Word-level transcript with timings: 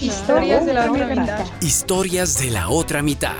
Historias 0.00 0.66
de 0.66 0.74
la 0.74 0.90
otra 0.90 1.06
mitad. 1.06 1.46
Historias 1.60 2.38
de 2.38 2.50
la 2.50 2.68
otra 2.68 3.02
mitad. 3.02 3.34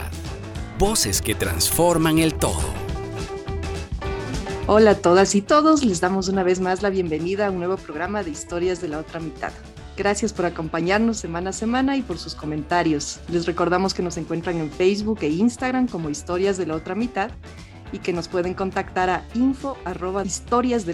Voces 0.78 1.22
que 1.22 1.34
transforman 1.34 2.18
el 2.18 2.34
todo. 2.34 2.84
Hola 4.66 4.92
a 4.92 4.94
todas 4.94 5.34
y 5.34 5.42
todos, 5.42 5.84
les 5.84 6.00
damos 6.00 6.28
una 6.28 6.42
vez 6.42 6.60
más 6.60 6.80
la 6.82 6.88
bienvenida 6.88 7.48
a 7.48 7.50
un 7.50 7.58
nuevo 7.58 7.76
programa 7.76 8.22
de 8.22 8.30
Historias 8.30 8.80
de 8.80 8.88
la 8.88 8.98
otra 8.98 9.20
mitad. 9.20 9.52
Gracias 9.96 10.32
por 10.32 10.44
acompañarnos 10.44 11.18
semana 11.18 11.50
a 11.50 11.52
semana 11.52 11.96
y 11.96 12.02
por 12.02 12.18
sus 12.18 12.34
comentarios. 12.34 13.20
Les 13.28 13.46
recordamos 13.46 13.94
que 13.94 14.02
nos 14.02 14.16
encuentran 14.16 14.58
en 14.58 14.68
Facebook 14.70 15.20
e 15.22 15.28
Instagram 15.28 15.86
como 15.86 16.10
Historias 16.10 16.58
de 16.58 16.66
la 16.66 16.74
Otra 16.74 16.96
Mitad 16.96 17.30
y 17.92 18.00
que 18.00 18.12
nos 18.12 18.26
pueden 18.26 18.54
contactar 18.54 19.08
a 19.08 19.24
info 19.34 19.76
arroba 19.84 20.24
historias 20.24 20.84
y 20.84 20.90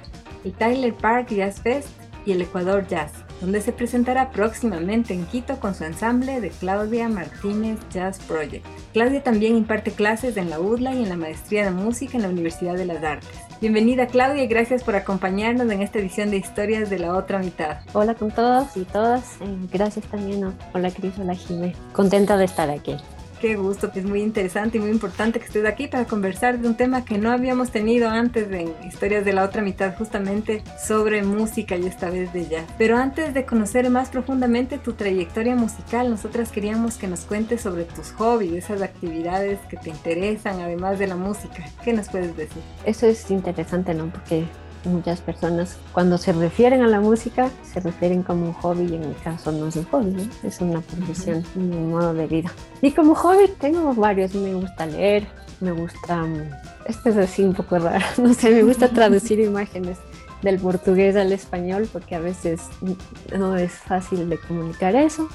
el 0.43 0.53
Tyler 0.53 0.93
Park 0.93 1.29
Jazz 1.29 1.59
Fest 1.61 1.89
y 2.25 2.33
el 2.33 2.41
Ecuador 2.41 2.85
Jazz 2.87 3.26
donde 3.41 3.61
se 3.61 3.71
presentará 3.71 4.31
próximamente 4.31 5.13
en 5.13 5.25
Quito 5.25 5.59
con 5.59 5.75
su 5.75 5.83
ensamble 5.83 6.41
de 6.41 6.49
Claudia 6.49 7.09
Martínez 7.09 7.79
Jazz 7.91 8.19
Project. 8.19 8.65
Claudia 8.93 9.23
también 9.23 9.55
imparte 9.55 9.91
clases 9.91 10.37
en 10.37 10.49
la 10.49 10.59
UDLA 10.59 10.95
y 10.95 11.03
en 11.03 11.09
la 11.09 11.17
maestría 11.17 11.65
de 11.65 11.71
música 11.71 12.17
en 12.17 12.23
la 12.23 12.29
Universidad 12.29 12.75
de 12.75 12.85
las 12.85 13.03
Artes. 13.03 13.29
Bienvenida 13.59 14.07
Claudia 14.07 14.43
y 14.43 14.47
gracias 14.47 14.83
por 14.83 14.95
acompañarnos 14.95 15.71
en 15.71 15.81
esta 15.81 15.99
edición 15.99 16.29
de 16.29 16.37
Historias 16.37 16.89
de 16.89 16.99
la 16.99 17.15
Otra 17.15 17.39
Mitad. 17.39 17.77
Hola 17.93 18.13
con 18.13 18.31
todos 18.31 18.77
y 18.77 18.83
todas, 18.83 19.37
eh, 19.41 19.45
gracias 19.71 20.05
también. 20.05 20.53
Hola 20.73 20.91
Cris, 20.91 21.13
hola 21.19 21.33
Jimé, 21.33 21.75
contenta 21.93 22.37
de 22.37 22.45
estar 22.45 22.69
aquí. 22.69 22.97
Qué 23.39 23.55
gusto, 23.55 23.91
que 23.91 23.99
es 23.99 24.05
muy 24.05 24.21
interesante 24.21 24.77
y 24.77 24.81
muy 24.81 24.89
importante 24.89 25.39
que 25.39 25.45
estés 25.45 25.65
aquí 25.65 25.87
para 25.87 26.05
conversar 26.05 26.57
de 26.57 26.67
un 26.67 26.75
tema 26.75 27.05
que 27.05 27.19
no 27.19 27.31
habíamos 27.31 27.69
tenido 27.69 28.09
antes 28.09 28.51
en 28.51 28.73
Historias 28.83 29.25
de 29.25 29.33
la 29.33 29.43
otra 29.43 29.61
mitad, 29.61 29.95
justamente 29.95 30.63
sobre 30.83 31.21
música 31.21 31.75
y 31.75 31.85
esta 31.85 32.09
vez 32.09 32.33
de 32.33 32.47
jazz. 32.47 32.65
Pero 32.79 32.97
antes 32.97 33.35
de 33.35 33.45
conocer 33.45 33.87
más 33.91 34.09
profundamente 34.09 34.79
tu 34.79 34.93
trayectoria 34.93 35.55
musical, 35.55 36.09
nosotras 36.09 36.51
queríamos 36.51 36.97
que 36.97 37.07
nos 37.07 37.21
cuentes 37.21 37.61
sobre 37.61 37.83
tus 37.83 38.11
hobbies, 38.13 38.53
esas 38.53 38.81
actividades 38.81 39.59
que 39.69 39.77
te 39.77 39.91
interesan 39.91 40.59
además 40.59 40.97
de 40.97 41.05
la 41.05 41.15
música. 41.15 41.63
¿Qué 41.83 41.93
nos 41.93 42.09
puedes 42.09 42.35
decir? 42.35 42.63
Eso 42.85 43.05
es 43.05 43.29
interesante, 43.29 43.93
¿no? 43.93 44.07
Porque 44.07 44.45
muchas 44.85 45.21
personas 45.21 45.77
cuando 45.91 46.17
se 46.17 46.33
refieren 46.33 46.81
a 46.81 46.87
la 46.87 46.99
música 46.99 47.49
se 47.63 47.79
refieren 47.79 48.23
como 48.23 48.45
un 48.45 48.53
hobby 48.53 48.85
y 48.91 48.95
en 48.95 49.09
mi 49.09 49.15
caso 49.15 49.51
no 49.51 49.67
es 49.67 49.75
un 49.75 49.85
hobby, 49.85 50.29
es 50.43 50.61
una 50.61 50.81
profesión, 50.81 51.43
un 51.55 51.91
modo 51.91 52.13
de 52.13 52.27
vida. 52.27 52.51
Y 52.81 52.91
como 52.91 53.15
hobby 53.15 53.47
tengo 53.59 53.93
varios, 53.93 54.33
me 54.35 54.53
gusta 54.53 54.85
leer, 54.85 55.27
me 55.59 55.71
gusta, 55.71 56.23
mm, 56.23 56.49
esto 56.85 57.09
es 57.09 57.17
así 57.17 57.43
un 57.43 57.53
poco 57.53 57.79
raro, 57.79 58.05
no 58.17 58.33
sé, 58.33 58.51
me 58.51 58.63
gusta 58.63 58.89
traducir 58.89 59.39
imágenes 59.41 59.97
del 60.41 60.59
portugués 60.59 61.15
al 61.15 61.31
español 61.31 61.89
porque 61.91 62.15
a 62.15 62.19
veces 62.19 62.61
no 63.35 63.55
es 63.55 63.71
fácil 63.71 64.29
de 64.29 64.37
comunicar 64.37 64.95
eso. 64.95 65.27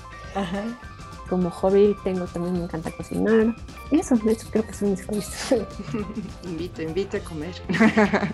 Como 1.32 1.48
hobby 1.48 1.96
tengo 2.04 2.26
también 2.26 2.58
me 2.58 2.64
encanta 2.64 2.90
cocinar. 2.90 3.56
Eso, 3.90 4.16
eso 4.26 4.48
creo 4.50 4.66
que 4.66 4.74
son 4.74 4.90
mis 4.90 5.02
hobbies. 5.06 5.54
invito, 6.44 6.82
invito 6.82 7.16
a 7.16 7.20
comer. 7.20 7.54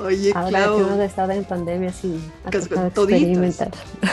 Oye, 0.00 0.32
Ahora 0.34 0.48
Clau, 0.48 0.76
que 0.78 0.82
hemos 0.82 0.98
estado 0.98 1.30
en 1.30 1.44
pandemia, 1.44 1.92
sí, 1.92 2.18
ha 2.44 2.48
experimentar. 2.48 3.70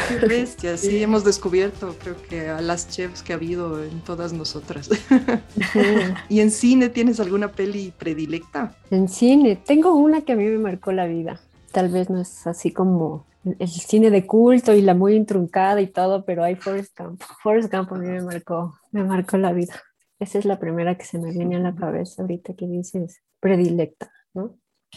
Qué 0.08 0.28
bestia, 0.28 0.78
sí, 0.78 1.02
hemos 1.02 1.24
descubierto, 1.24 1.96
creo 2.00 2.16
que 2.30 2.48
a 2.50 2.62
las 2.62 2.90
chefs 2.90 3.24
que 3.24 3.34
ha 3.34 3.38
habido 3.38 3.84
en 3.84 4.02
todas 4.02 4.32
nosotras. 4.32 4.92
¿Y 6.30 6.42
en 6.42 6.52
cine 6.52 6.90
tienes 6.90 7.20
alguna 7.20 7.52
peli 7.54 7.92
predilecta? 7.98 8.76
En 8.92 9.10
cine, 9.10 9.56
tengo 9.56 9.96
una 9.96 10.22
que 10.22 10.34
a 10.34 10.36
mí 10.36 10.44
me 10.44 10.60
marcó 10.60 10.92
la 10.92 11.08
vida. 11.08 11.42
Tal 11.72 11.90
vez 11.90 12.12
no 12.12 12.22
es 12.22 12.46
así 12.46 12.70
como 12.70 13.26
el 13.60 13.68
cine 13.68 14.10
de 14.10 14.26
culto 14.26 14.74
y 14.74 14.82
la 14.82 14.94
muy 14.94 15.16
intruncada 15.16 15.82
y 15.82 15.88
todo, 15.88 16.26
pero 16.26 16.44
hay 16.44 16.56
Forrest 16.56 16.98
Gump. 16.98 17.22
Forrest 17.42 17.72
Gump 17.72 17.92
a 17.94 17.96
mí 17.96 18.08
me 18.08 18.22
marcó, 18.22 18.78
me 18.92 19.04
marcó 19.04 19.38
la 19.38 19.54
vida. 19.54 19.82
Esa 20.20 20.40
es 20.40 20.46
la 20.46 20.60
primera 20.60 20.98
que 20.98 21.06
se 21.06 21.20
me 21.20 21.32
viene 21.32 21.58
a 21.58 21.60
la 21.60 21.76
cabeza 21.76 22.22
ahorita 22.22 22.54
que 22.56 22.68
dices 22.68 23.22
predilecta. 23.40 24.12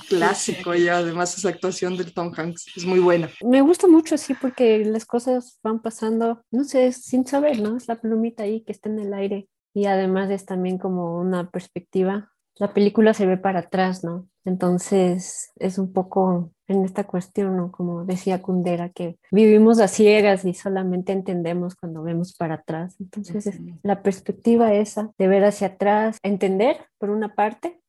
Clásico 0.09 0.75
y 0.75 0.89
además 0.89 1.37
esa 1.37 1.49
actuación 1.49 1.97
del 1.97 2.15
Tom 2.15 2.33
Hanks 2.35 2.67
es 2.77 2.85
muy 2.85 3.01
buena. 3.01 3.29
Me 3.45 3.61
gusta 3.63 3.89
mucho 3.89 4.15
así 4.15 4.35
porque 4.35 4.85
las 4.85 5.05
cosas 5.05 5.59
van 5.63 5.81
pasando, 5.81 6.43
no 6.51 6.65
sé, 6.65 6.93
sin 6.93 7.27
saber, 7.27 7.61
¿no? 7.61 7.77
Es 7.77 7.89
la 7.89 8.01
plumita 8.01 8.45
ahí 8.45 8.63
que 8.63 8.73
está 8.73 8.89
en 8.89 9.01
el 9.01 9.13
aire 9.13 9.49
y 9.75 9.87
además 9.87 10.31
es 10.31 10.45
también 10.45 10.79
como 10.79 11.19
una 11.19 11.51
perspectiva. 11.51 12.33
La 12.57 12.73
película 12.73 13.13
se 13.13 13.27
ve 13.27 13.37
para 13.37 13.61
atrás, 13.61 14.05
¿no? 14.05 14.29
Entonces 14.45 15.51
es 15.57 15.79
un 15.79 15.93
poco 15.93 16.53
en 16.69 16.84
esta 16.84 17.05
cuestión, 17.05 17.56
¿no? 17.56 17.73
Como 17.73 18.05
decía 18.05 18.43
Kundera, 18.43 18.91
que 18.91 19.19
vivimos 19.33 19.81
a 19.81 19.89
ciegas 19.89 20.45
y 20.45 20.55
solamente 20.55 21.12
entendemos 21.12 21.75
cuando 21.75 22.03
vemos 22.03 22.34
para 22.34 22.56
atrás. 22.56 22.97
Entonces 23.01 23.61
la 23.83 24.03
perspectiva 24.03 24.73
esa 24.75 25.11
de 25.19 25.29
ver 25.29 25.45
hacia 25.45 25.69
atrás, 25.69 26.19
entender 26.23 26.77
por 26.99 27.11
una 27.11 27.34
parte 27.34 27.81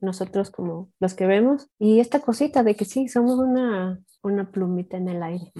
nosotros 0.00 0.50
como 0.50 0.90
los 1.00 1.14
que 1.14 1.26
vemos. 1.26 1.68
Y 1.78 2.00
esta 2.00 2.20
cosita 2.20 2.62
de 2.62 2.74
que 2.74 2.84
sí, 2.84 3.08
somos 3.08 3.38
una, 3.38 4.00
una 4.22 4.50
plumita 4.50 4.96
en 4.96 5.08
el 5.08 5.22
aire. 5.22 5.52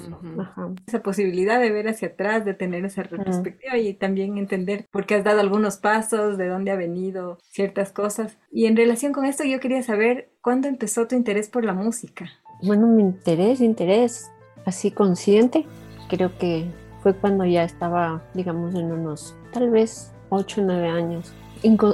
Esa 0.86 1.02
posibilidad 1.02 1.60
de 1.60 1.70
ver 1.70 1.88
hacia 1.88 2.08
atrás, 2.08 2.44
de 2.44 2.54
tener 2.54 2.84
esa 2.84 3.04
perspectiva 3.04 3.76
y 3.76 3.94
también 3.94 4.38
entender 4.38 4.86
por 4.90 5.06
qué 5.06 5.16
has 5.16 5.24
dado 5.24 5.40
algunos 5.40 5.78
pasos, 5.78 6.38
de 6.38 6.48
dónde 6.48 6.70
ha 6.70 6.76
venido 6.76 7.38
ciertas 7.42 7.92
cosas. 7.92 8.38
Y 8.50 8.66
en 8.66 8.76
relación 8.76 9.12
con 9.12 9.24
esto 9.24 9.44
yo 9.44 9.60
quería 9.60 9.82
saber 9.82 10.30
cuándo 10.40 10.68
empezó 10.68 11.06
tu 11.06 11.14
interés 11.14 11.48
por 11.48 11.64
la 11.64 11.74
música. 11.74 12.30
Bueno, 12.62 12.86
mi 12.86 13.02
interés, 13.02 13.60
interés 13.60 14.30
así 14.64 14.90
consciente, 14.90 15.66
creo 16.08 16.36
que 16.38 16.70
fue 17.02 17.14
cuando 17.14 17.44
ya 17.44 17.64
estaba, 17.64 18.22
digamos, 18.34 18.74
en 18.74 18.92
unos 18.92 19.34
tal 19.52 19.70
vez 19.70 20.12
8 20.30 20.60
o 20.60 20.64
9 20.64 20.88
años 20.88 21.32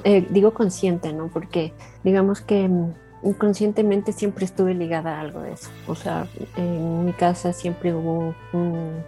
eh, 0.05 0.27
digo 0.31 0.55
consciente, 0.55 1.13
¿no? 1.13 1.29
Porque 1.29 1.73
digamos 2.03 2.41
que 2.41 2.69
mm, 2.69 2.95
inconscientemente 3.25 4.13
siempre 4.13 4.45
estuve 4.45 4.75
ligada 4.75 5.17
a 5.17 5.21
algo 5.21 5.41
de 5.41 5.53
eso. 5.53 5.69
O 5.87 5.95
sea, 5.95 6.27
en 6.57 7.05
mi 7.05 7.13
casa 7.13 7.53
siempre 7.53 7.95
hubo 7.95 8.35
un 8.53 9.05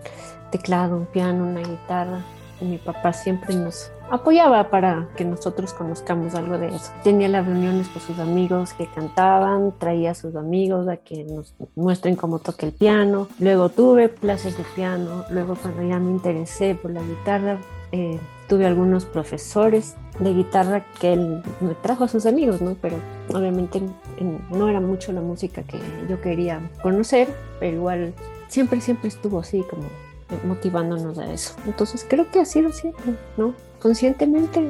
teclado, 0.50 0.96
un 0.96 1.06
piano, 1.06 1.44
una 1.44 1.60
guitarra. 1.60 2.20
Mi 2.60 2.76
papá 2.76 3.12
siempre 3.12 3.54
nos 3.54 3.90
apoyaba 4.10 4.70
para 4.70 5.08
que 5.16 5.24
nosotros 5.24 5.72
conozcamos 5.72 6.34
algo 6.34 6.58
de 6.58 6.68
eso. 6.68 6.92
Tenía 7.02 7.28
las 7.28 7.46
reuniones 7.46 7.88
con 7.88 8.02
sus 8.02 8.18
amigos 8.18 8.72
que 8.74 8.86
cantaban, 8.86 9.72
traía 9.78 10.10
a 10.10 10.14
sus 10.14 10.36
amigos 10.36 10.88
a 10.88 10.96
que 10.96 11.24
nos 11.24 11.54
muestren 11.76 12.16
cómo 12.16 12.38
toca 12.40 12.66
el 12.66 12.72
piano. 12.72 13.28
Luego 13.38 13.68
tuve 13.68 14.10
clases 14.10 14.56
de 14.58 14.64
piano. 14.74 15.24
Luego 15.30 15.54
cuando 15.54 15.82
ya 15.82 15.98
me 15.98 16.10
interesé 16.10 16.74
por 16.74 16.90
la 16.90 17.02
guitarra, 17.02 17.58
eh, 17.92 18.18
tuve 18.48 18.66
algunos 18.66 19.04
profesores 19.04 19.96
de 20.18 20.34
guitarra 20.34 20.84
que 21.00 21.12
él 21.12 21.42
me 21.60 21.74
trajo 21.74 22.04
a 22.04 22.08
sus 22.08 22.26
amigos, 22.26 22.60
¿no? 22.60 22.76
Pero 22.80 22.96
obviamente 23.32 23.80
no 24.50 24.68
era 24.68 24.80
mucho 24.80 25.12
la 25.12 25.20
música 25.20 25.62
que 25.62 25.78
yo 26.08 26.20
quería 26.20 26.60
conocer, 26.82 27.28
pero 27.60 27.76
igual 27.76 28.12
siempre, 28.48 28.80
siempre 28.80 29.08
estuvo 29.08 29.38
así 29.38 29.64
como 29.70 29.84
motivándonos 30.44 31.18
a 31.18 31.32
eso. 31.32 31.54
Entonces 31.66 32.04
creo 32.08 32.30
que 32.30 32.40
ha 32.40 32.44
sido 32.44 32.72
siempre, 32.72 33.14
¿no? 33.36 33.54
Conscientemente, 33.80 34.60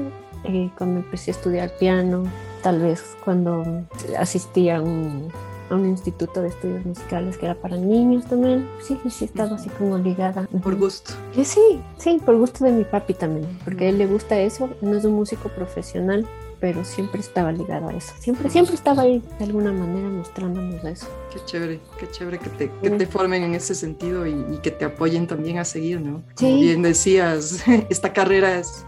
eh, 0.44 0.70
cuando 0.78 1.00
empecé 1.00 1.30
a 1.30 1.34
estudiar 1.34 1.70
piano, 1.78 2.24
tal 2.62 2.80
vez 2.80 3.16
cuando 3.24 3.84
asistía 4.18 4.78
a 4.78 4.82
un 4.82 5.28
a 5.70 5.76
un 5.76 5.86
instituto 5.86 6.42
de 6.42 6.48
estudios 6.48 6.84
musicales 6.84 7.38
que 7.38 7.46
era 7.46 7.54
para 7.54 7.76
niños 7.76 8.24
también. 8.26 8.68
Sí, 8.82 8.98
sí, 9.08 9.24
estaba 9.26 9.54
así 9.54 9.68
como 9.70 9.98
ligada. 9.98 10.48
Por 10.64 10.74
gusto. 10.76 11.12
Sí, 11.44 11.80
sí, 11.96 12.20
por 12.26 12.36
gusto 12.38 12.64
de 12.64 12.72
mi 12.72 12.82
papi 12.84 13.14
también, 13.14 13.46
porque 13.64 13.86
a 13.86 13.88
él 13.90 13.98
le 13.98 14.06
gusta 14.08 14.36
eso, 14.40 14.68
no 14.80 14.96
es 14.96 15.04
un 15.04 15.12
músico 15.14 15.48
profesional, 15.50 16.26
pero 16.58 16.84
siempre 16.84 17.20
estaba 17.20 17.52
ligado 17.52 17.88
a 17.88 17.92
eso. 17.94 18.12
Siempre, 18.18 18.50
siempre 18.50 18.74
estaba 18.74 19.02
ahí 19.02 19.22
de 19.38 19.44
alguna 19.44 19.70
manera 19.72 20.08
mostrándonos 20.08 20.84
eso. 20.84 21.06
Qué 21.32 21.38
chévere, 21.44 21.80
qué 22.00 22.10
chévere 22.10 22.38
que 22.40 22.50
te, 22.50 22.70
que 22.82 22.90
te 22.90 23.06
formen 23.06 23.44
en 23.44 23.54
ese 23.54 23.76
sentido 23.76 24.26
y, 24.26 24.32
y, 24.52 24.58
que 24.58 24.72
te 24.72 24.84
apoyen 24.84 25.28
también 25.28 25.58
a 25.58 25.64
seguir, 25.64 26.00
¿no? 26.00 26.22
Como 26.36 26.50
Sí. 26.56 26.60
bien 26.62 26.82
decías, 26.82 27.62
esta 27.88 28.12
carrera 28.12 28.58
es, 28.58 28.84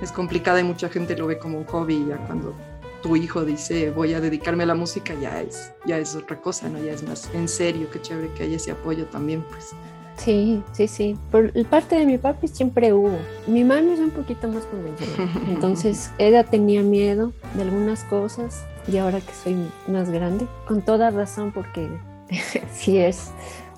es 0.00 0.12
complicada 0.12 0.60
y 0.60 0.64
mucha 0.64 0.88
gente 0.88 1.16
lo 1.16 1.26
ve 1.26 1.38
como 1.38 1.58
un 1.58 1.64
hobby 1.64 2.06
ya 2.08 2.16
cuando 2.26 2.54
tu 3.02 3.16
hijo 3.16 3.44
dice 3.44 3.90
voy 3.90 4.14
a 4.14 4.20
dedicarme 4.20 4.64
a 4.64 4.66
la 4.66 4.74
música 4.74 5.14
ya 5.20 5.40
es, 5.40 5.72
ya 5.86 5.98
es 5.98 6.14
otra 6.14 6.40
cosa, 6.40 6.68
¿no? 6.68 6.78
Ya 6.82 6.92
es 6.92 7.02
más 7.02 7.30
en 7.34 7.48
serio, 7.48 7.88
qué 7.90 8.00
chévere 8.00 8.30
que 8.34 8.44
haya 8.44 8.56
ese 8.56 8.72
apoyo 8.72 9.06
también, 9.06 9.42
pues. 9.50 9.74
Sí, 10.16 10.62
sí, 10.72 10.86
sí. 10.86 11.16
Por 11.30 11.50
parte 11.66 11.96
de 11.96 12.04
mi 12.04 12.18
papi 12.18 12.46
siempre 12.48 12.92
hubo. 12.92 13.16
Mi 13.46 13.64
mami 13.64 13.92
es 13.92 14.00
un 14.00 14.10
poquito 14.10 14.48
más 14.48 14.64
convencional. 14.66 15.30
Entonces, 15.48 16.10
ella 16.18 16.44
tenía 16.44 16.82
miedo 16.82 17.32
de 17.54 17.62
algunas 17.62 18.04
cosas 18.04 18.64
y 18.86 18.98
ahora 18.98 19.20
que 19.20 19.32
soy 19.32 19.56
más 19.88 20.10
grande, 20.10 20.46
con 20.66 20.82
toda 20.82 21.10
razón, 21.10 21.52
porque 21.52 21.88
sí 22.72 22.98
es 22.98 23.30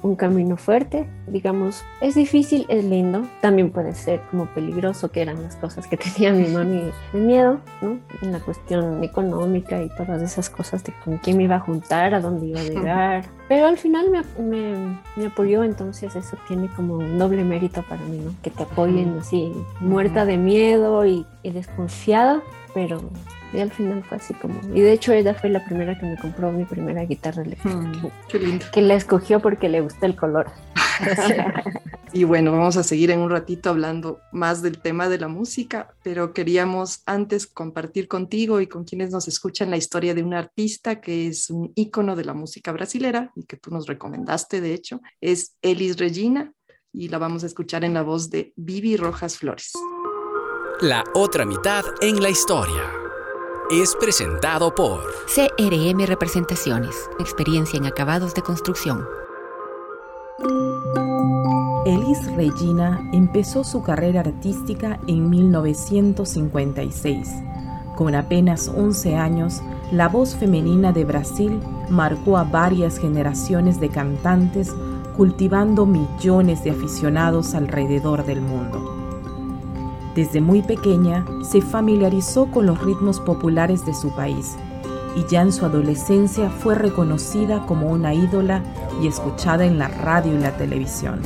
un 0.03 0.17
camino 0.17 0.57
fuerte, 0.57 1.07
digamos, 1.27 1.85
es 2.01 2.15
difícil, 2.15 2.67
es 2.69 2.85
lindo, 2.85 3.23
también 3.41 3.71
puede 3.71 3.95
ser 3.95 4.21
como 4.31 4.47
peligroso, 4.47 5.11
que 5.11 5.23
eran 5.23 5.43
las 5.43 5.57
cosas 5.57 5.87
que 5.87 5.97
tenía 6.17 6.33
mi 6.33 6.49
mami 6.49 6.91
de 7.13 7.21
miedo, 7.21 7.61
¿no? 7.81 7.99
En 8.21 8.33
la 8.33 8.41
cuestión 8.41 9.03
económica 9.05 9.83
y 9.83 9.89
todas 9.91 10.21
esas 10.23 10.51
cosas 10.51 10.83
de 10.85 10.93
con 11.05 11.19
quién 11.19 11.37
me 11.37 11.45
iba 11.45 11.57
a 11.57 11.61
juntar, 11.61 12.15
a 12.15 12.21
dónde 12.21 12.47
iba 12.47 12.61
a 12.61 12.65
llegar, 12.65 13.25
pero 13.49 13.67
al 13.67 13.79
final 13.79 14.11
me, 14.11 14.23
me, 14.43 15.01
me 15.17 15.27
apoyó, 15.27 15.63
entonces 15.63 16.15
eso 16.17 16.37
tiene 16.49 16.69
como 16.75 16.95
un 16.95 17.19
doble 17.19 17.45
mérito 17.45 17.83
para 17.83 18.03
mí, 18.05 18.19
¿no? 18.19 18.35
Que 18.43 18.51
te 18.51 18.65
apoyen 18.65 19.19
así, 19.21 19.53
muerta 19.81 20.25
de 20.25 20.37
miedo 20.37 21.07
y, 21.07 21.27
y 21.43 21.51
desconfiada, 21.51 22.43
pero 22.75 23.01
y 23.53 23.61
al 23.61 23.71
final 23.71 24.03
fue 24.05 24.17
así 24.17 24.35
como. 24.35 24.61
Y 24.75 24.81
de 24.81 24.93
hecho, 24.93 25.13
ella 25.13 25.35
fue 25.35 25.51
la 25.51 25.65
primera 25.65 25.99
que 25.99 26.07
me 26.07 26.17
compró 26.17 26.51
mi 26.53 26.65
primera 26.65 27.05
guitarra 27.05 27.43
eléctrica. 27.43 27.77
Mm, 27.77 28.11
qué 28.29 28.39
lindo. 28.39 28.65
Que 28.73 28.83
la 28.83 28.95
escogió 28.95 29.41
porque 29.41 29.69
le 29.69 29.81
gusta 29.81 30.07
el 30.07 30.17
color. 30.17 30.51
y 32.13 32.25
bueno, 32.25 32.53
vamos 32.53 32.77
a 32.77 32.83
seguir 32.83 33.11
en 33.11 33.21
un 33.21 33.31
ratito 33.31 33.71
hablando 33.71 34.21
más 34.33 34.63
del 34.63 34.79
tema 34.79 35.09
de 35.09 35.19
la 35.19 35.29
música, 35.29 35.95
pero 36.03 36.33
queríamos 36.33 37.03
antes 37.07 37.47
compartir 37.47 38.09
contigo 38.09 38.61
y 38.61 38.67
con 38.67 38.85
quienes 38.85 39.11
nos 39.11 39.29
escuchan 39.29 39.71
la 39.71 39.77
historia 39.77 40.15
de 40.15 40.23
un 40.23 40.35
artista 40.35 41.01
que 41.01 41.27
es 41.27 41.51
un 41.51 41.73
ícono 41.75 42.17
de 42.17 42.25
la 42.25 42.35
música 42.35 42.73
brasilera 42.73 43.33
y 43.37 43.45
que 43.45 43.57
tú 43.57 43.71
nos 43.71 43.87
recomendaste, 43.87 44.61
de 44.61 44.75
hecho, 44.75 45.01
es 45.21 45.57
Elis 45.63 45.99
Regina 45.99 46.53
y 46.93 47.09
la 47.09 47.19
vamos 47.19 47.43
a 47.43 47.47
escuchar 47.47 47.85
en 47.85 47.95
la 47.95 48.03
voz 48.03 48.31
de 48.31 48.53
Vivi 48.57 48.97
Rojas 48.97 49.39
Flores. 49.39 49.73
La 50.81 51.05
otra 51.15 51.45
mitad 51.45 51.85
en 52.01 52.21
la 52.23 52.29
historia 52.29 53.02
es 53.73 53.97
presentado 53.97 54.75
por 54.75 55.01
CRM 55.35 56.05
Representaciones, 56.05 57.09
experiencia 57.19 57.79
en 57.79 57.87
acabados 57.87 58.35
de 58.35 58.43
construcción. 58.43 59.07
Elis 61.87 62.19
Regina 62.37 63.09
empezó 63.15 63.65
su 63.65 63.83
carrera 63.83 64.21
artística 64.21 65.01
en 65.07 65.31
1956. 65.31 67.31
Con 67.97 68.15
apenas 68.15 68.69
11 68.69 69.17
años, 69.17 69.63
la 69.91 70.09
voz 70.09 70.37
femenina 70.37 70.93
de 70.93 71.07
Brasil 71.07 71.59
marcó 71.89 72.37
a 72.37 72.45
varias 72.45 72.99
generaciones 72.99 73.81
de 73.81 73.89
cantantes, 73.89 74.71
cultivando 75.17 75.87
millones 75.87 76.63
de 76.63 76.73
aficionados 76.73 77.55
alrededor 77.55 78.27
del 78.27 78.43
mundo. 78.43 79.02
Desde 80.15 80.43
muy 80.43 80.61
pequeña 80.63 81.25
se 81.43 81.63
familiarizó 81.63 82.47
con 82.47 82.67
los 82.67 82.83
ritmos 82.83 83.19
populares 83.19 83.87
de 83.87 83.95
su 83.95 84.15
país 84.15 84.57
y 85.17 85.25
ya 85.31 85.43
en 85.43 85.53
su 85.53 85.65
adolescencia 85.65 86.51
fue 86.51 86.75
reconocida 86.75 87.65
como 87.67 87.89
una 87.89 88.13
ídola 88.13 88.63
y 89.03 89.07
escuchada 89.07 89.65
en 89.65 89.79
la 89.79 89.89
radio 89.89 90.35
y 90.35 90.39
la 90.39 90.57
televisión. 90.57 91.21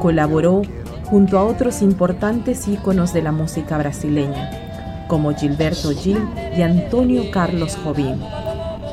Colaboró 0.00 0.62
junto 1.04 1.38
a 1.38 1.44
otros 1.44 1.82
importantes 1.82 2.68
íconos 2.68 3.12
de 3.12 3.22
la 3.22 3.32
música 3.32 3.76
brasileña, 3.78 4.50
como 5.08 5.34
Gilberto 5.34 5.90
Gil 5.90 6.18
y 6.56 6.62
Antonio 6.62 7.30
Carlos 7.30 7.76
Jobim, 7.82 8.18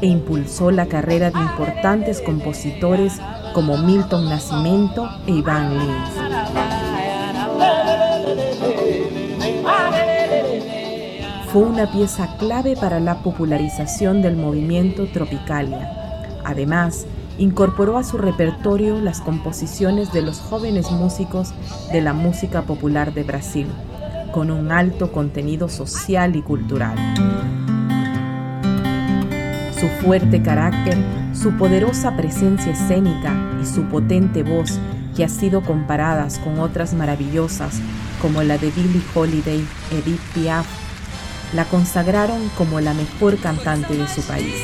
e 0.05 0.07
impulsó 0.07 0.69
la 0.69 0.85
carrera 0.85 1.31
de 1.31 1.39
importantes 1.39 2.21
compositores 2.21 3.13
como 3.55 3.75
Milton 3.75 4.29
Nascimento 4.29 5.09
e 5.25 5.31
Iván 5.31 5.79
Lins. 5.79 6.09
Fue 11.51 11.63
una 11.63 11.91
pieza 11.91 12.37
clave 12.37 12.75
para 12.75 12.99
la 12.99 13.23
popularización 13.23 14.21
del 14.21 14.35
movimiento 14.35 15.07
Tropicalia. 15.07 15.89
Además, 16.43 17.07
incorporó 17.39 17.97
a 17.97 18.03
su 18.03 18.19
repertorio 18.19 19.01
las 19.01 19.21
composiciones 19.21 20.13
de 20.13 20.21
los 20.21 20.39
jóvenes 20.39 20.91
músicos 20.91 21.51
de 21.91 22.01
la 22.01 22.13
música 22.13 22.61
popular 22.61 23.11
de 23.11 23.23
Brasil, 23.23 23.65
con 24.31 24.51
un 24.51 24.71
alto 24.71 25.11
contenido 25.11 25.67
social 25.67 26.35
y 26.35 26.43
cultural. 26.43 26.95
Su 29.85 29.91
fuerte 30.03 30.41
carácter, 30.41 30.97
su 31.39 31.51
poderosa 31.57 32.17
presencia 32.17 32.71
escénica 32.71 33.35
y 33.61 33.67
su 33.67 33.83
potente 33.83 34.41
voz, 34.41 34.79
que 35.15 35.23
ha 35.23 35.29
sido 35.29 35.61
comparadas 35.61 36.39
con 36.39 36.59
otras 36.59 36.95
maravillosas 36.95 37.75
como 38.19 38.41
la 38.41 38.57
de 38.57 38.71
Billie 38.71 39.03
Holiday, 39.13 39.63
Edith 39.91 40.19
Piaf, 40.33 40.65
la 41.53 41.65
consagraron 41.65 42.49
como 42.57 42.79
la 42.79 42.95
mejor 42.95 43.37
cantante 43.37 43.95
de 43.95 44.07
su 44.07 44.23
país. 44.23 44.55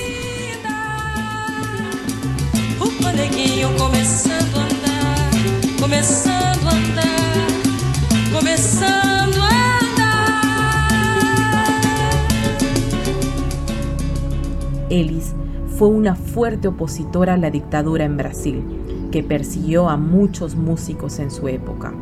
Elis 14.92 15.34
fue 15.78 15.88
una 15.88 16.16
fuerte 16.16 16.68
opositora 16.68 17.34
a 17.36 17.38
la 17.38 17.50
dictadura 17.50 18.04
en 18.04 18.18
Brasil, 18.18 18.64
que 19.12 19.24
persiguió 19.24 19.90
a 19.90 19.98
muchos 19.98 20.56
músicos 20.56 21.20
en 21.20 21.32
su 21.32 21.48
época. 21.48 21.94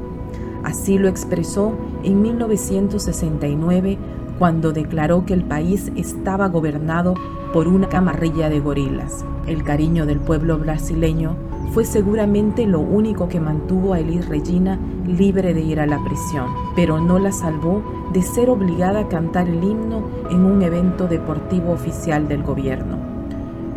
Así 0.63 0.97
lo 0.97 1.07
expresó 1.07 1.73
en 2.03 2.21
1969 2.21 3.97
cuando 4.39 4.73
declaró 4.73 5.25
que 5.25 5.33
el 5.33 5.43
país 5.43 5.91
estaba 5.95 6.47
gobernado 6.49 7.13
por 7.53 7.67
una 7.67 7.89
camarilla 7.89 8.49
de 8.49 8.59
gorilas. 8.59 9.23
El 9.47 9.63
cariño 9.63 10.05
del 10.05 10.19
pueblo 10.19 10.57
brasileño 10.57 11.35
fue 11.73 11.85
seguramente 11.85 12.65
lo 12.65 12.79
único 12.79 13.27
que 13.29 13.39
mantuvo 13.39 13.93
a 13.93 13.99
Elis 13.99 14.27
Regina 14.27 14.79
libre 15.05 15.53
de 15.53 15.61
ir 15.61 15.79
a 15.79 15.85
la 15.85 16.03
prisión, 16.03 16.47
pero 16.75 16.99
no 16.99 17.19
la 17.19 17.31
salvó 17.31 17.83
de 18.11 18.21
ser 18.21 18.49
obligada 18.49 19.01
a 19.01 19.07
cantar 19.07 19.47
el 19.47 19.63
himno 19.63 20.03
en 20.31 20.45
un 20.45 20.61
evento 20.61 21.07
deportivo 21.07 21.71
oficial 21.71 22.27
del 22.27 22.43
gobierno, 22.43 22.97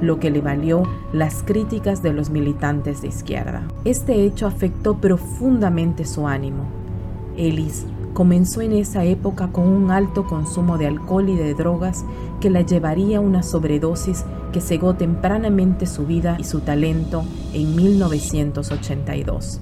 lo 0.00 0.18
que 0.18 0.30
le 0.30 0.40
valió 0.40 0.84
las 1.12 1.42
críticas 1.42 2.02
de 2.02 2.12
los 2.12 2.30
militantes 2.30 3.02
de 3.02 3.08
izquierda. 3.08 3.62
Este 3.84 4.24
hecho 4.24 4.46
afectó 4.46 4.96
profundamente 4.96 6.06
su 6.06 6.26
ánimo. 6.26 6.64
Elis 7.36 7.86
comenzó 8.12 8.60
en 8.60 8.72
esa 8.72 9.04
época 9.04 9.48
con 9.48 9.68
un 9.68 9.90
alto 9.90 10.26
consumo 10.26 10.78
de 10.78 10.86
alcohol 10.86 11.28
y 11.28 11.36
de 11.36 11.54
drogas 11.54 12.04
que 12.40 12.50
la 12.50 12.60
llevaría 12.60 13.18
a 13.18 13.20
una 13.20 13.42
sobredosis 13.42 14.24
que 14.52 14.60
cegó 14.60 14.94
tempranamente 14.94 15.86
su 15.86 16.06
vida 16.06 16.36
y 16.38 16.44
su 16.44 16.60
talento 16.60 17.24
en 17.54 17.74
1982, 17.74 19.60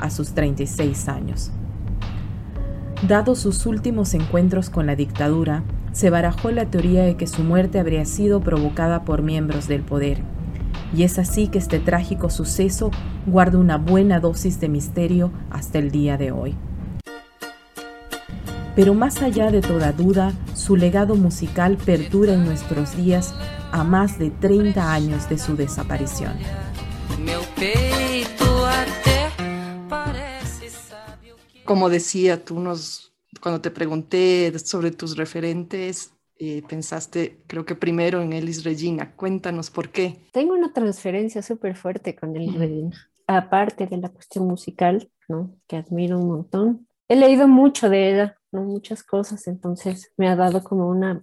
a 0.00 0.10
sus 0.10 0.32
36 0.32 1.08
años. 1.08 1.52
Dados 3.06 3.40
sus 3.40 3.66
últimos 3.66 4.14
encuentros 4.14 4.70
con 4.70 4.86
la 4.86 4.96
dictadura, 4.96 5.62
se 5.92 6.10
barajó 6.10 6.50
la 6.50 6.66
teoría 6.66 7.02
de 7.02 7.16
que 7.16 7.26
su 7.26 7.44
muerte 7.44 7.78
habría 7.78 8.04
sido 8.04 8.40
provocada 8.40 9.04
por 9.04 9.22
miembros 9.22 9.68
del 9.68 9.82
poder, 9.82 10.22
y 10.94 11.04
es 11.04 11.18
así 11.18 11.48
que 11.48 11.58
este 11.58 11.78
trágico 11.78 12.30
suceso 12.30 12.90
guarda 13.26 13.58
una 13.58 13.78
buena 13.78 14.20
dosis 14.20 14.60
de 14.60 14.68
misterio 14.68 15.30
hasta 15.50 15.78
el 15.78 15.90
día 15.90 16.16
de 16.16 16.32
hoy. 16.32 16.54
Pero 18.74 18.94
más 18.94 19.20
allá 19.20 19.50
de 19.50 19.60
toda 19.60 19.92
duda, 19.92 20.32
su 20.54 20.76
legado 20.76 21.14
musical 21.14 21.76
perdura 21.76 22.32
en 22.32 22.46
nuestros 22.46 22.96
días 22.96 23.34
a 23.70 23.84
más 23.84 24.18
de 24.18 24.30
30 24.30 24.92
años 24.92 25.28
de 25.28 25.38
su 25.38 25.56
desaparición. 25.56 26.32
Como 31.64 31.90
decía, 31.90 32.42
tú 32.44 32.60
nos, 32.60 33.14
cuando 33.42 33.60
te 33.60 33.70
pregunté 33.70 34.58
sobre 34.58 34.90
tus 34.90 35.16
referentes, 35.16 36.14
eh, 36.38 36.62
pensaste, 36.66 37.44
creo 37.46 37.64
que 37.64 37.74
primero 37.74 38.22
en 38.22 38.32
Elis 38.32 38.64
Regina. 38.64 39.14
Cuéntanos 39.14 39.70
por 39.70 39.90
qué. 39.90 40.16
Tengo 40.32 40.54
una 40.54 40.72
transferencia 40.72 41.42
súper 41.42 41.76
fuerte 41.76 42.16
con 42.16 42.34
Elis 42.34 42.54
Regina. 42.54 43.10
Aparte 43.26 43.86
de 43.86 43.98
la 43.98 44.08
cuestión 44.08 44.46
musical, 44.46 45.10
¿no? 45.28 45.54
Que 45.68 45.76
admiro 45.76 46.18
un 46.18 46.28
montón. 46.28 46.88
He 47.06 47.16
leído 47.16 47.46
mucho 47.46 47.88
de 47.88 48.12
ella, 48.12 48.38
¿no? 48.52 48.62
Muchas 48.62 49.02
cosas, 49.02 49.46
entonces 49.48 50.12
me 50.16 50.28
ha 50.28 50.36
dado 50.36 50.62
como 50.62 50.88
una 50.88 51.22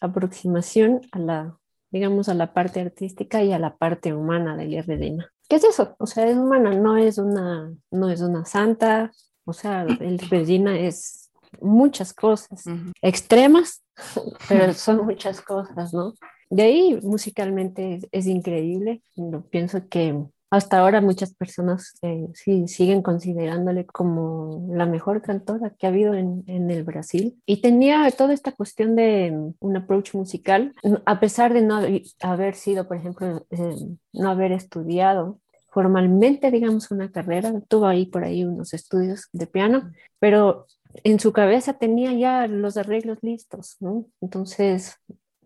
aproximación 0.00 1.00
a 1.12 1.18
la, 1.18 1.58
digamos, 1.90 2.28
a 2.28 2.34
la 2.34 2.54
parte 2.54 2.80
artística 2.80 3.42
y 3.42 3.52
a 3.52 3.58
la 3.58 3.76
parte 3.76 4.14
humana 4.14 4.56
de 4.56 4.64
Elia 4.64 4.82
Redina. 4.82 5.32
¿Qué 5.48 5.56
es 5.56 5.64
eso? 5.64 5.96
O 5.98 6.06
sea, 6.06 6.26
es 6.26 6.36
humana, 6.36 6.74
no 6.74 6.96
es 6.96 7.18
una, 7.18 7.72
no 7.90 8.10
es 8.10 8.20
una 8.20 8.44
santa, 8.44 9.10
o 9.44 9.52
sea, 9.52 9.82
el 9.82 10.18
Regina 10.18 10.78
es 10.78 11.30
muchas 11.60 12.12
cosas 12.12 12.64
extremas, 13.00 13.82
pero 14.48 14.74
son 14.74 15.06
muchas 15.06 15.40
cosas, 15.40 15.94
¿no? 15.94 16.14
De 16.50 16.62
ahí 16.62 16.98
musicalmente 17.02 18.00
es, 18.10 18.26
increíble. 18.26 19.02
Yo 19.16 19.42
pienso 19.42 19.88
que 19.88 20.22
hasta 20.50 20.78
ahora 20.78 21.00
muchas 21.00 21.34
personas 21.34 21.98
eh, 22.02 22.28
sí, 22.34 22.68
siguen 22.68 23.02
considerándole 23.02 23.84
como 23.86 24.66
la 24.70 24.86
mejor 24.86 25.20
cantora 25.22 25.70
que 25.70 25.86
ha 25.86 25.90
habido 25.90 26.14
en, 26.14 26.44
en, 26.46 26.70
el 26.70 26.84
Brasil. 26.84 27.40
Y 27.44 27.60
tenía 27.60 28.10
toda 28.12 28.32
esta 28.32 28.52
cuestión 28.52 28.96
de 28.96 29.30
mm, 29.30 29.54
un 29.60 29.76
approach 29.76 30.14
musical, 30.14 30.74
a 31.04 31.20
pesar 31.20 31.52
de 31.52 31.62
no 31.62 31.80
haber 32.20 32.54
sido, 32.54 32.88
por 32.88 32.96
ejemplo, 32.96 33.46
eh, 33.50 33.76
no 34.12 34.30
haber 34.30 34.52
estudiado 34.52 35.38
formalmente, 35.70 36.50
digamos, 36.50 36.90
una 36.90 37.12
carrera, 37.12 37.52
tuvo 37.68 37.86
ahí 37.86 38.06
por 38.06 38.24
ahí 38.24 38.42
unos 38.44 38.72
estudios 38.72 39.28
de 39.32 39.46
piano, 39.46 39.90
pero 40.18 40.66
en 41.04 41.20
su 41.20 41.32
cabeza 41.32 41.74
tenía 41.74 42.12
ya 42.12 42.46
los 42.46 42.76
arreglos 42.76 43.18
listos, 43.22 43.76
¿no? 43.80 44.06
Entonces, 44.20 44.96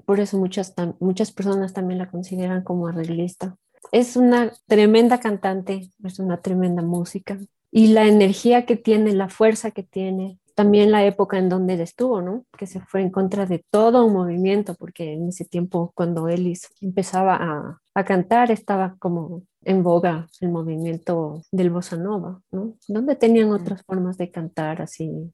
por 0.05 0.21
eso 0.21 0.39
muchas, 0.39 0.75
muchas 1.01 1.33
personas 1.33 1.73
también 1.73 1.99
la 1.99 2.11
consideran 2.11 2.63
como 2.63 2.87
arreglista. 2.87 3.57
Es 3.91 4.17
una 4.17 4.53
tremenda 4.67 5.21
cantante, 5.21 5.91
es 6.05 6.19
una 6.19 6.41
tremenda 6.41 6.83
música. 6.83 7.39
Y 7.71 7.89
la 7.89 8.07
energía 8.07 8.67
que 8.67 8.77
tiene, 8.77 9.13
la 9.15 9.29
fuerza 9.29 9.71
que 9.71 9.83
tiene, 9.83 10.39
también 10.55 10.91
la 10.91 11.05
época 11.05 11.39
en 11.39 11.49
donde 11.49 11.75
él 11.75 11.81
estuvo, 11.81 12.21
¿no? 12.21 12.45
Que 12.57 12.67
se 12.67 12.81
fue 12.81 13.01
en 13.01 13.11
contra 13.11 13.47
de 13.47 13.65
todo 13.71 14.05
un 14.05 14.13
movimiento, 14.13 14.75
porque 14.75 15.15
en 15.15 15.29
ese 15.29 15.45
tiempo 15.45 15.93
cuando 15.95 16.29
Ellis 16.29 16.69
empezaba 16.81 17.37
a, 17.37 17.81
a 17.95 18.05
cantar 18.05 18.51
estaba 18.51 18.97
como 18.99 19.43
en 19.65 19.83
boga 19.83 20.29
el 20.41 20.51
movimiento 20.51 21.43
del 21.51 21.71
bossa 21.71 21.97
nova, 21.97 22.41
¿no? 22.51 22.75
Donde 22.89 23.17
tenían 23.17 23.51
otras 23.51 23.83
formas 23.85 24.19
de 24.19 24.31
cantar 24.31 24.83
así 24.83 25.33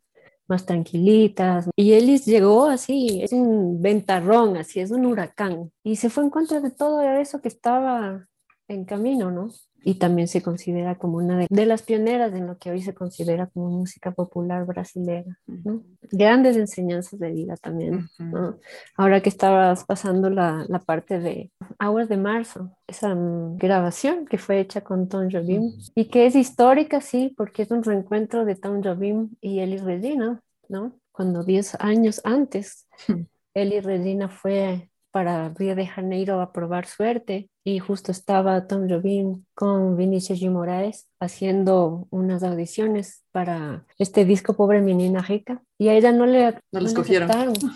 más 0.48 0.64
tranquilitas. 0.64 1.68
Y 1.76 1.92
Ellis 1.92 2.24
llegó 2.24 2.66
así, 2.66 3.22
es 3.22 3.32
un 3.32 3.80
ventarrón, 3.82 4.56
así, 4.56 4.80
es 4.80 4.90
un 4.90 5.06
huracán. 5.06 5.70
Y 5.84 5.96
se 5.96 6.10
fue 6.10 6.24
en 6.24 6.30
contra 6.30 6.60
de 6.60 6.70
todo 6.70 7.02
eso 7.02 7.40
que 7.40 7.48
estaba 7.48 8.26
en 8.68 8.84
camino, 8.84 9.30
¿no? 9.30 9.48
Y 9.82 9.94
también 9.94 10.28
se 10.28 10.42
considera 10.42 10.96
como 10.96 11.18
una 11.18 11.46
de, 11.48 11.66
las 11.66 11.82
pioneras 11.82 12.34
en 12.34 12.46
lo 12.46 12.58
que 12.58 12.70
hoy 12.70 12.82
se 12.82 12.94
considera 12.94 13.46
como 13.46 13.70
música 13.70 14.10
popular 14.10 14.66
brasileña, 14.66 15.38
¿no? 15.46 15.82
Grandes 16.10 16.56
enseñanzas 16.56 17.18
de 17.18 17.30
vida 17.30 17.56
también, 17.56 18.08
¿no? 18.18 18.58
Ahora 18.96 19.22
que 19.22 19.28
estabas 19.28 19.84
pasando 19.84 20.30
la, 20.30 20.66
la, 20.68 20.80
parte 20.80 21.20
de 21.20 21.50
Aguas 21.78 22.08
de 22.08 22.16
Marzo, 22.16 22.76
esa 22.86 23.14
mm, 23.14 23.56
grabación 23.56 24.26
que 24.26 24.36
fue 24.36 24.60
hecha 24.60 24.82
con 24.82 25.08
Tom 25.08 25.28
Jobim 25.30 25.72
y 25.94 26.06
que 26.06 26.26
es 26.26 26.34
histórica, 26.34 27.00
sí, 27.00 27.32
porque 27.36 27.62
es 27.62 27.70
un 27.70 27.82
reencuentro 27.82 28.44
de 28.44 28.56
Tom 28.56 28.82
Jobim 28.82 29.30
y 29.40 29.60
Eli 29.60 29.78
Regina, 29.78 30.42
¿no? 30.68 30.92
Cuando 31.12 31.44
10 31.44 31.76
años 31.80 32.20
antes, 32.24 32.86
Eli 33.54 33.80
Regina 33.80 34.28
fue 34.28 34.90
para 35.10 35.48
Río 35.48 35.74
de 35.74 35.86
Janeiro 35.86 36.40
a 36.40 36.52
probar 36.52 36.86
suerte 36.86 37.48
y 37.68 37.80
justo 37.80 38.12
estaba 38.12 38.66
Tom 38.66 38.88
Jobim 38.88 39.44
con 39.54 39.94
Vinicius 39.94 40.40
G. 40.40 40.50
Moraes 40.50 41.06
haciendo 41.20 42.06
unas 42.08 42.42
audiciones 42.42 43.24
para 43.30 43.84
este 43.98 44.24
disco 44.24 44.54
Pobre 44.54 44.80
Menina 44.80 45.20
Rica 45.20 45.62
y 45.76 45.88
a 45.88 45.94
ella 45.94 46.10
no 46.12 46.24
le, 46.24 46.58
no 46.72 46.80
escogieron, 46.80 47.28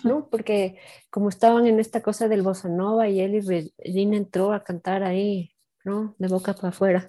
¿no? 0.05 0.29
Porque 0.31 0.79
como 1.11 1.29
estaban 1.29 1.67
en 1.67 1.79
esta 1.79 2.01
cosa 2.01 2.27
del 2.29 2.41
bossa 2.41 2.71
nova 2.71 3.09
y 3.09 3.21
él 3.21 3.35
y 3.35 3.41
Regina 3.41 4.17
entró 4.17 4.55
a 4.55 4.65
cantar 4.65 5.03
ahí 5.03 5.51
¿no? 5.85 6.15
De 6.19 6.29
boca 6.29 6.55
para 6.55 6.69
afuera. 6.69 7.09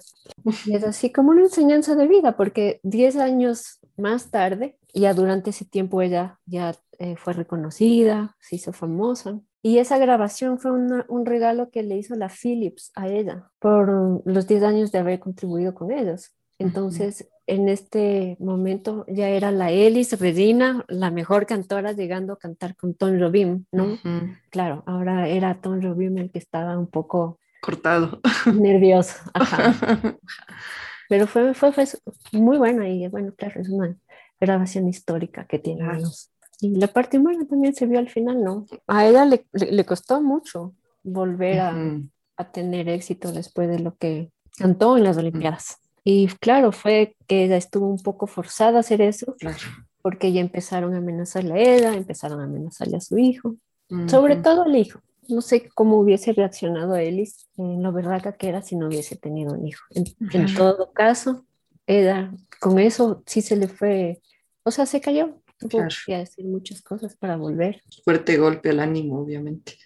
Y 0.66 0.74
es 0.74 0.82
así 0.82 1.12
como 1.12 1.30
una 1.30 1.42
enseñanza 1.42 1.94
de 1.94 2.08
vida, 2.08 2.36
porque 2.36 2.80
10 2.82 3.16
años 3.16 3.78
más 3.96 4.32
tarde, 4.32 4.76
ya 4.92 5.14
durante 5.14 5.50
ese 5.50 5.64
tiempo 5.64 6.02
ella 6.02 6.40
ya 6.44 6.74
eh, 6.98 7.14
fue 7.16 7.34
reconocida, 7.34 8.36
se 8.40 8.56
hizo 8.56 8.72
famosa, 8.72 9.40
y 9.66 9.78
esa 9.78 9.96
grabación 9.96 10.58
fue 10.58 10.72
un 10.72 11.24
regalo 11.24 11.70
que 11.70 11.82
le 11.82 11.96
hizo 11.96 12.14
la 12.16 12.28
Philips 12.28 12.92
a 12.94 13.08
ella 13.08 13.50
por 13.58 14.20
los 14.26 14.46
10 14.46 14.62
años 14.62 14.92
de 14.92 14.98
haber 14.98 15.20
contribuido 15.20 15.74
con 15.74 15.90
ellos. 15.90 16.34
Entonces, 16.58 17.30
en 17.46 17.70
este 17.70 18.36
momento 18.40 19.06
ya 19.08 19.30
era 19.30 19.50
la 19.52 19.70
Elis 19.70 20.20
Redina, 20.20 20.84
la 20.88 21.10
mejor 21.10 21.46
cantora, 21.46 21.92
llegando 21.92 22.34
a 22.34 22.38
cantar 22.38 22.76
con 22.76 22.92
Tom 22.92 23.18
Robin, 23.18 23.66
¿no? 23.72 23.98
Claro, 24.50 24.82
ahora 24.84 25.28
era 25.28 25.58
Tom 25.62 25.80
Robin 25.80 26.18
el 26.18 26.30
que 26.30 26.40
estaba 26.40 26.78
un 26.78 26.88
poco 26.88 27.38
cortado, 27.62 28.20
nervioso. 28.54 29.16
Pero 31.08 31.26
fue, 31.26 31.54
fue, 31.54 31.72
fue, 31.72 31.86
muy 32.32 32.58
buena 32.58 32.86
y 32.86 33.08
bueno, 33.08 33.32
claro, 33.34 33.62
es 33.62 33.70
una 33.70 33.96
grabación 34.38 34.88
histórica 34.88 35.46
que 35.46 35.58
tiene 35.58 35.84
años. 35.88 36.33
Y 36.60 36.76
la 36.76 36.88
parte 36.88 37.18
humana 37.18 37.46
también 37.46 37.74
se 37.74 37.86
vio 37.86 37.98
al 37.98 38.08
final, 38.08 38.42
¿no? 38.42 38.66
A 38.86 39.06
ella 39.06 39.24
le, 39.24 39.46
le, 39.52 39.84
costó 39.84 40.20
mucho 40.22 40.74
volver 41.02 41.60
a, 41.60 41.74
a, 42.36 42.50
tener 42.50 42.88
éxito 42.88 43.32
después 43.32 43.68
de 43.68 43.80
lo 43.80 43.96
que 43.96 44.30
cantó 44.56 44.96
en 44.96 45.04
las 45.04 45.16
Olimpiadas. 45.16 45.78
Y 46.04 46.28
claro, 46.40 46.70
fue 46.72 47.16
que 47.26 47.44
ella 47.44 47.56
estuvo 47.56 47.88
un 47.88 48.02
poco 48.02 48.26
forzada 48.26 48.78
a 48.78 48.80
hacer 48.80 49.00
eso, 49.00 49.34
porque 50.02 50.32
ya 50.32 50.40
empezaron 50.40 50.94
a 50.94 50.98
amenazarle 50.98 51.54
a 51.54 51.76
ella, 51.76 51.94
empezaron 51.94 52.40
a 52.40 52.44
amenazarle 52.44 52.98
a 52.98 53.00
su 53.00 53.18
hijo, 53.18 53.56
sobre 54.06 54.36
todo 54.36 54.62
al 54.62 54.76
hijo. 54.76 55.00
No 55.28 55.40
sé 55.40 55.70
cómo 55.74 55.98
hubiese 55.98 56.34
reaccionado 56.34 56.96
Ellis 56.96 57.48
en 57.56 57.82
lo 57.82 57.92
verdad 57.92 58.36
que 58.36 58.48
era 58.48 58.60
si 58.60 58.76
no 58.76 58.88
hubiese 58.88 59.16
tenido 59.16 59.54
un 59.54 59.66
hijo. 59.66 59.82
En, 59.90 60.04
en 60.32 60.54
todo 60.54 60.92
caso, 60.92 61.46
ella 61.86 62.30
con 62.60 62.78
eso 62.78 63.22
sí 63.24 63.40
se 63.40 63.56
le 63.56 63.68
fue, 63.68 64.20
o 64.62 64.70
sea, 64.70 64.84
se 64.84 65.00
cayó, 65.00 65.40
Tuvo 65.68 65.88
que 66.06 66.16
decir 66.16 66.44
muchas 66.44 66.82
cosas 66.82 67.16
para 67.16 67.36
volver. 67.36 67.82
Fuerte 68.04 68.36
golpe 68.36 68.70
al 68.70 68.80
ánimo, 68.80 69.20
obviamente. 69.20 69.78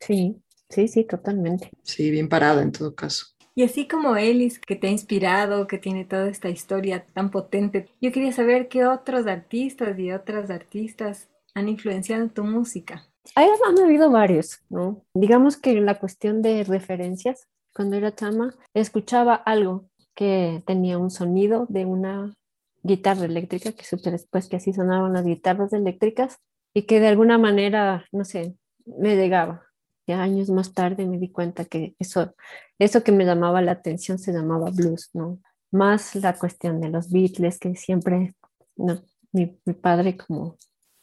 Sí, 0.00 0.42
sí, 0.68 0.88
sí, 0.88 1.04
totalmente. 1.04 1.70
Sí, 1.82 2.10
bien 2.10 2.28
parada 2.28 2.62
en 2.62 2.72
todo 2.72 2.94
caso. 2.94 3.26
Y 3.54 3.62
así 3.62 3.86
como 3.88 4.16
Ellis, 4.16 4.58
que 4.58 4.76
te 4.76 4.86
ha 4.86 4.90
inspirado, 4.90 5.66
que 5.66 5.78
tiene 5.78 6.04
toda 6.04 6.28
esta 6.28 6.48
historia 6.48 7.06
tan 7.12 7.30
potente, 7.30 7.88
yo 8.00 8.12
quería 8.12 8.32
saber 8.32 8.68
qué 8.68 8.86
otros 8.86 9.26
artistas 9.26 9.98
y 9.98 10.12
otras 10.12 10.50
artistas 10.50 11.28
han 11.54 11.68
influenciado 11.68 12.28
tu 12.28 12.44
música. 12.44 13.06
Hay, 13.34 13.48
han 13.68 13.78
habido 13.78 14.10
varios, 14.10 14.60
¿no? 14.68 15.04
Digamos 15.14 15.56
que 15.56 15.80
la 15.80 15.98
cuestión 15.98 16.42
de 16.42 16.64
referencias, 16.64 17.48
cuando 17.74 17.96
era 17.96 18.14
chama, 18.14 18.54
escuchaba 18.72 19.34
algo 19.34 19.90
que 20.14 20.62
tenía 20.66 20.98
un 20.98 21.10
sonido 21.10 21.66
de 21.68 21.84
una 21.84 22.34
guitarra 22.82 23.24
eléctrica, 23.24 23.72
que 23.72 23.84
supe 23.84 24.10
después 24.10 24.48
que 24.48 24.56
así 24.56 24.72
sonaban 24.72 25.12
las 25.12 25.24
guitarras 25.24 25.72
eléctricas 25.72 26.38
y 26.74 26.82
que 26.82 27.00
de 27.00 27.08
alguna 27.08 27.38
manera, 27.38 28.04
no 28.12 28.24
sé, 28.24 28.56
me 28.84 29.16
llegaba. 29.16 29.62
Ya 30.06 30.22
años 30.22 30.50
más 30.50 30.72
tarde 30.72 31.06
me 31.06 31.18
di 31.18 31.30
cuenta 31.30 31.64
que 31.64 31.94
eso, 31.98 32.34
eso 32.78 33.04
que 33.04 33.12
me 33.12 33.24
llamaba 33.24 33.62
la 33.62 33.72
atención 33.72 34.18
se 34.18 34.32
llamaba 34.32 34.70
blues, 34.70 35.10
¿no? 35.12 35.38
Más 35.70 36.14
la 36.16 36.36
cuestión 36.36 36.80
de 36.80 36.88
los 36.88 37.10
Beatles, 37.10 37.58
que 37.58 37.76
siempre, 37.76 38.34
no, 38.76 39.00
mi, 39.32 39.58
mi 39.64 39.74
padre 39.74 40.16
como, 40.16 40.56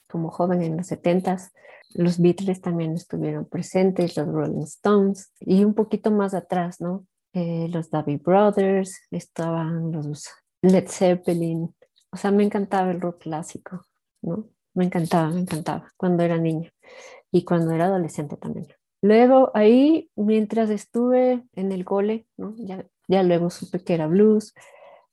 como 0.08 0.30
joven 0.30 0.62
en 0.62 0.78
los 0.78 0.88
setentas, 0.88 1.54
los 1.94 2.20
Beatles 2.20 2.62
también 2.62 2.94
estuvieron 2.94 3.46
presentes, 3.46 4.18
los 4.18 4.28
Rolling 4.28 4.64
Stones, 4.64 5.32
y 5.40 5.64
un 5.64 5.74
poquito 5.74 6.12
más 6.12 6.34
atrás, 6.34 6.82
¿no? 6.82 7.06
Eh, 7.34 7.68
los 7.70 7.90
David 7.90 8.22
Brothers, 8.24 9.00
estaban 9.12 9.92
los 9.92 10.08
Led 10.62 10.88
Zeppelin, 10.88 11.74
o 12.12 12.18
sea, 12.18 12.32
me 12.32 12.44
encantaba 12.44 12.92
el 12.92 13.02
rock 13.02 13.24
clásico, 13.24 13.86
¿no? 14.22 14.50
Me 14.74 14.86
encantaba, 14.86 15.30
me 15.30 15.42
encantaba 15.42 15.92
cuando 15.98 16.24
era 16.24 16.38
niña 16.38 16.72
y 17.32 17.44
cuando 17.44 17.72
era 17.72 17.86
adolescente 17.86 18.38
también. 18.38 18.68
Luego 19.02 19.52
ahí, 19.54 20.10
mientras 20.16 20.70
estuve 20.70 21.44
en 21.54 21.72
el 21.72 21.86
cole, 21.86 22.28
¿no? 22.38 22.56
ya, 22.58 22.86
ya 23.08 23.24
luego 23.24 23.50
supe 23.50 23.84
que 23.84 23.94
era 23.94 24.08
blues, 24.08 24.54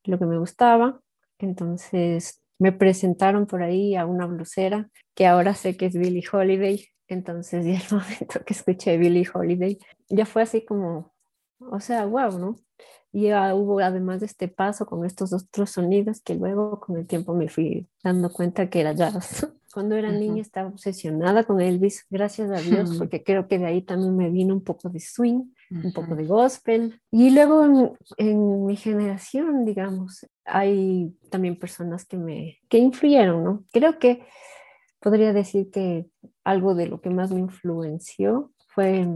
lo 0.04 0.18
que 0.18 0.26
me 0.26 0.38
gustaba. 0.38 1.00
Entonces 1.38 2.42
me 2.58 2.72
presentaron 2.72 3.46
por 3.46 3.62
ahí 3.62 3.96
a 3.96 4.06
una 4.06 4.26
blusera 4.26 4.88
que 5.14 5.26
ahora 5.26 5.54
sé 5.54 5.76
que 5.76 5.86
es 5.86 5.94
Billie 5.94 6.24
Holiday. 6.30 6.86
Entonces 7.08 7.64
ya 7.66 7.74
el 7.74 7.84
momento 7.90 8.44
que 8.44 8.54
escuché 8.54 8.96
Billie 8.96 9.28
Holiday, 9.32 9.78
ya 10.08 10.26
fue 10.26 10.42
así 10.42 10.64
como, 10.64 11.14
o 11.58 11.80
sea, 11.80 12.06
wow, 12.06 12.38
¿no? 12.38 12.56
Y 13.14 13.32
hubo 13.32 13.78
además 13.78 14.18
de 14.18 14.26
este 14.26 14.48
paso 14.48 14.86
con 14.86 15.04
estos 15.04 15.32
otros 15.32 15.70
sonidos 15.70 16.20
que 16.20 16.34
luego 16.34 16.80
con 16.80 16.96
el 16.96 17.06
tiempo 17.06 17.32
me 17.32 17.48
fui 17.48 17.86
dando 18.02 18.28
cuenta 18.32 18.68
que 18.68 18.80
era 18.80 18.92
jazz. 18.92 19.46
Cuando 19.72 19.94
era 19.94 20.10
niña 20.10 20.42
estaba 20.42 20.68
obsesionada 20.68 21.44
con 21.44 21.60
Elvis, 21.60 22.06
gracias 22.10 22.50
a 22.50 22.60
Dios, 22.60 22.96
porque 22.98 23.22
creo 23.22 23.46
que 23.46 23.58
de 23.58 23.66
ahí 23.66 23.82
también 23.82 24.16
me 24.16 24.30
vino 24.30 24.52
un 24.52 24.62
poco 24.62 24.88
de 24.88 24.98
swing, 24.98 25.44
un 25.70 25.92
poco 25.92 26.16
de 26.16 26.26
gospel. 26.26 27.00
Y 27.10 27.30
luego 27.30 27.64
en, 27.64 27.92
en 28.16 28.66
mi 28.66 28.76
generación, 28.76 29.64
digamos, 29.64 30.26
hay 30.44 31.16
también 31.30 31.56
personas 31.56 32.04
que 32.04 32.16
me 32.16 32.58
que 32.68 32.78
influyeron, 32.78 33.42
¿no? 33.44 33.64
Creo 33.72 33.98
que 33.98 34.24
podría 35.00 35.32
decir 35.32 35.70
que 35.70 36.06
algo 36.44 36.74
de 36.74 36.86
lo 36.86 37.00
que 37.00 37.10
más 37.10 37.30
me 37.32 37.40
influenció 37.40 38.52
fue 38.74 39.06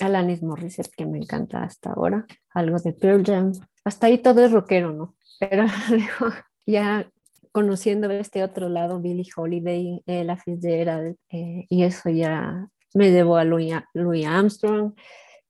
Alanis 0.00 0.42
Morissette, 0.42 0.94
que 0.96 1.06
me 1.06 1.18
encanta 1.18 1.62
hasta 1.62 1.90
ahora, 1.92 2.26
algo 2.52 2.78
de 2.78 2.92
Pearl 2.92 3.24
Jam. 3.24 3.52
Hasta 3.84 4.06
ahí 4.06 4.18
todo 4.18 4.44
es 4.44 4.52
rockero, 4.52 4.92
¿no? 4.92 5.16
Pero 5.38 5.64
ya 6.66 7.10
conociendo 7.52 8.10
este 8.10 8.44
otro 8.44 8.68
lado, 8.68 9.00
Billie 9.00 9.30
Holiday, 9.34 10.02
eh, 10.06 10.24
la 10.24 10.36
Fitzgerald, 10.36 11.16
eh, 11.30 11.66
y 11.68 11.82
eso 11.82 12.10
ya 12.10 12.68
me 12.94 13.10
llevó 13.10 13.36
a 13.36 13.44
Louis, 13.44 13.74
Louis, 13.94 14.26
Armstrong, 14.26 14.94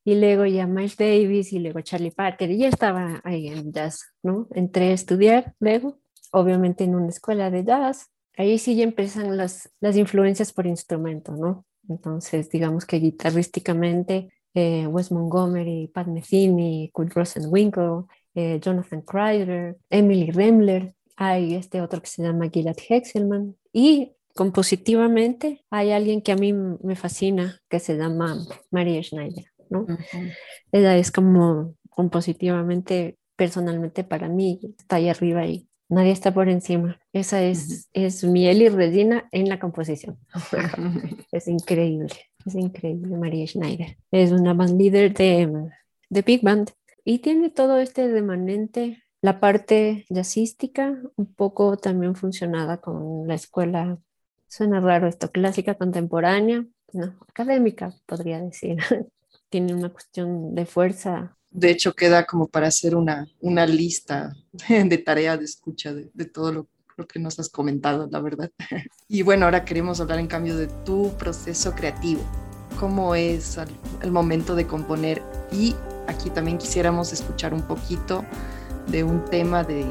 y 0.05 0.15
luego 0.15 0.47
ya 0.47 0.67
Miles 0.67 0.97
Davis, 0.97 1.53
y 1.53 1.59
luego 1.59 1.81
Charlie 1.83 2.11
Parker, 2.11 2.51
y 2.51 2.59
ya 2.59 2.69
estaba 2.69 3.21
ahí 3.25 3.49
en 3.49 3.73
jazz, 3.73 4.13
¿no? 4.23 4.49
Entré 4.53 4.91
a 4.91 4.95
estudiar 4.95 5.55
luego, 5.61 5.99
obviamente 6.33 6.85
en 6.85 6.95
una 6.95 7.09
escuela 7.09 7.51
de 7.51 7.65
jazz, 7.65 8.11
ahí 8.37 8.59
sí 8.59 8.77
ya 8.77 8.85
empiezan 8.85 9.37
las, 9.37 9.71
las 9.81 9.97
influencias 9.97 10.53
por 10.53 10.67
instrumento, 10.67 11.33
¿no? 11.37 11.67
Entonces, 11.89 12.49
digamos 12.49 12.87
que 12.87 12.99
guitarrísticamente, 12.99 14.33
eh, 14.55 14.87
Wes 14.87 15.11
Montgomery, 15.11 15.91
Pat 15.93 16.07
Metheny, 16.07 16.91
Kurt 16.93 17.15
Rosenwinkel, 17.15 18.05
eh, 18.35 18.59
Jonathan 18.61 19.03
Kreider, 19.03 19.77
Emily 19.91 20.31
Remler, 20.31 20.95
hay 21.17 21.55
este 21.55 21.83
otro 21.83 22.01
que 22.01 22.09
se 22.09 22.23
llama 22.23 22.49
Gilad 22.49 22.77
Hexelman 22.89 23.55
y 23.73 24.13
compositivamente 24.35 25.65
hay 25.71 25.93
alguien 25.93 26.23
que 26.23 26.33
a 26.33 26.37
mí 26.37 26.53
me 26.53 26.97
fascina 26.97 27.61
que 27.69 27.79
se 27.79 27.97
llama 27.97 28.39
Maria 28.71 29.03
Schneider, 29.03 29.45
¿no? 29.69 29.87
Ella 30.73 30.97
es 30.97 31.11
como 31.11 31.75
compositivamente, 31.91 33.19
personalmente 33.37 34.05
para 34.05 34.29
mí, 34.29 34.61
está 34.79 34.97
ahí 34.97 35.11
arriba 35.11 35.45
y 35.45 35.69
nadie 35.91 36.13
está 36.13 36.33
por 36.33 36.49
encima. 36.49 36.99
Esa 37.13 37.43
es, 37.43 37.91
es 37.93 38.25
miel 38.25 38.63
y 38.63 38.69
Regina 38.71 39.29
en 39.33 39.49
la 39.49 39.59
composición. 39.59 40.19
es 41.33 41.49
increíble, 41.49 42.15
es 42.45 42.55
increíble 42.55 43.17
María 43.17 43.47
Schneider. 43.47 43.97
Es 44.11 44.33
una 44.33 44.55
band 44.55 44.79
líder 44.79 45.15
de, 45.15 45.71
de 46.09 46.23
Big 46.23 46.43
Band 46.43 46.71
y 47.05 47.19
tiene 47.19 47.51
todo 47.51 47.79
este 47.79 48.09
remanente, 48.09 49.03
la 49.23 49.41
parte 49.41 50.07
jazzística, 50.09 50.99
un 51.17 51.35
poco 51.35 51.77
también 51.77 52.15
funcionada 52.15 52.81
con 52.81 53.27
la 53.27 53.35
escuela, 53.35 53.99
suena 54.49 54.81
raro 54.81 55.07
esto, 55.07 55.31
clásica 55.31 55.75
contemporánea, 55.75 56.67
no, 56.93 57.17
académica 57.29 57.95
podría 58.07 58.41
decir. 58.41 58.79
tiene 59.49 59.75
una 59.75 59.89
cuestión 59.89 60.55
de 60.55 60.65
fuerza 60.65 61.37
de 61.51 61.71
hecho, 61.71 61.95
queda 61.95 62.27
como 62.27 62.47
para 62.47 62.69
hacer 62.69 62.95
una, 62.95 63.27
una 63.41 63.67
lista 63.67 64.33
de 64.69 64.99
tarea 64.99 65.37
de 65.37 65.45
escucha 65.45 65.93
de, 65.93 66.11
de 66.15 66.25
todo 66.25 66.53
lo, 66.53 66.69
lo, 67.01 67.07
que 67.07 67.19
nos 67.19 67.39
has 67.39 67.49
comentado, 67.49 68.09
la 68.11 68.21
verdad. 68.21 68.51
Y 69.09 69.23
bueno, 69.23 69.47
ahora 69.47 69.65
queremos 69.65 70.01
hablar 70.01 70.21
en 70.21 70.29
cambio 70.29 70.57
de 70.57 70.69
tu 70.85 71.11
proceso 71.19 71.73
creativo. 71.75 72.21
¿Cómo 72.79 73.15
es 73.15 73.57
el, 73.57 73.69
el 74.03 74.13
momento 74.13 74.55
de 74.55 74.67
componer? 74.67 75.21
Y 75.51 75.75
aquí 76.07 76.31
también 76.31 76.59
quisiéramos 76.59 77.13
escuchar 77.13 77.53
un 77.53 77.63
poquito 77.63 78.25
de 78.87 79.03
un 79.03 79.25
tema 79.25 79.65
de 79.65 79.85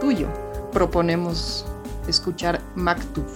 tuyo. 0.00 0.28
Proponemos 0.72 1.66
escuchar 2.06 2.60
Maktub 2.76 3.26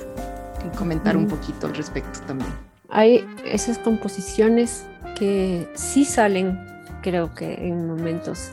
y 0.64 0.76
comentar 0.76 1.16
un 1.16 1.26
poquito 1.26 1.66
al 1.66 1.74
respecto 1.74 2.20
también. 2.26 2.50
Hay 2.90 3.26
esas 3.44 3.78
composiciones 3.78 4.86
que 5.18 5.68
sí 5.74 6.04
salen 6.04 6.74
creo 7.04 7.34
que 7.34 7.52
en 7.54 7.86
momentos 7.86 8.50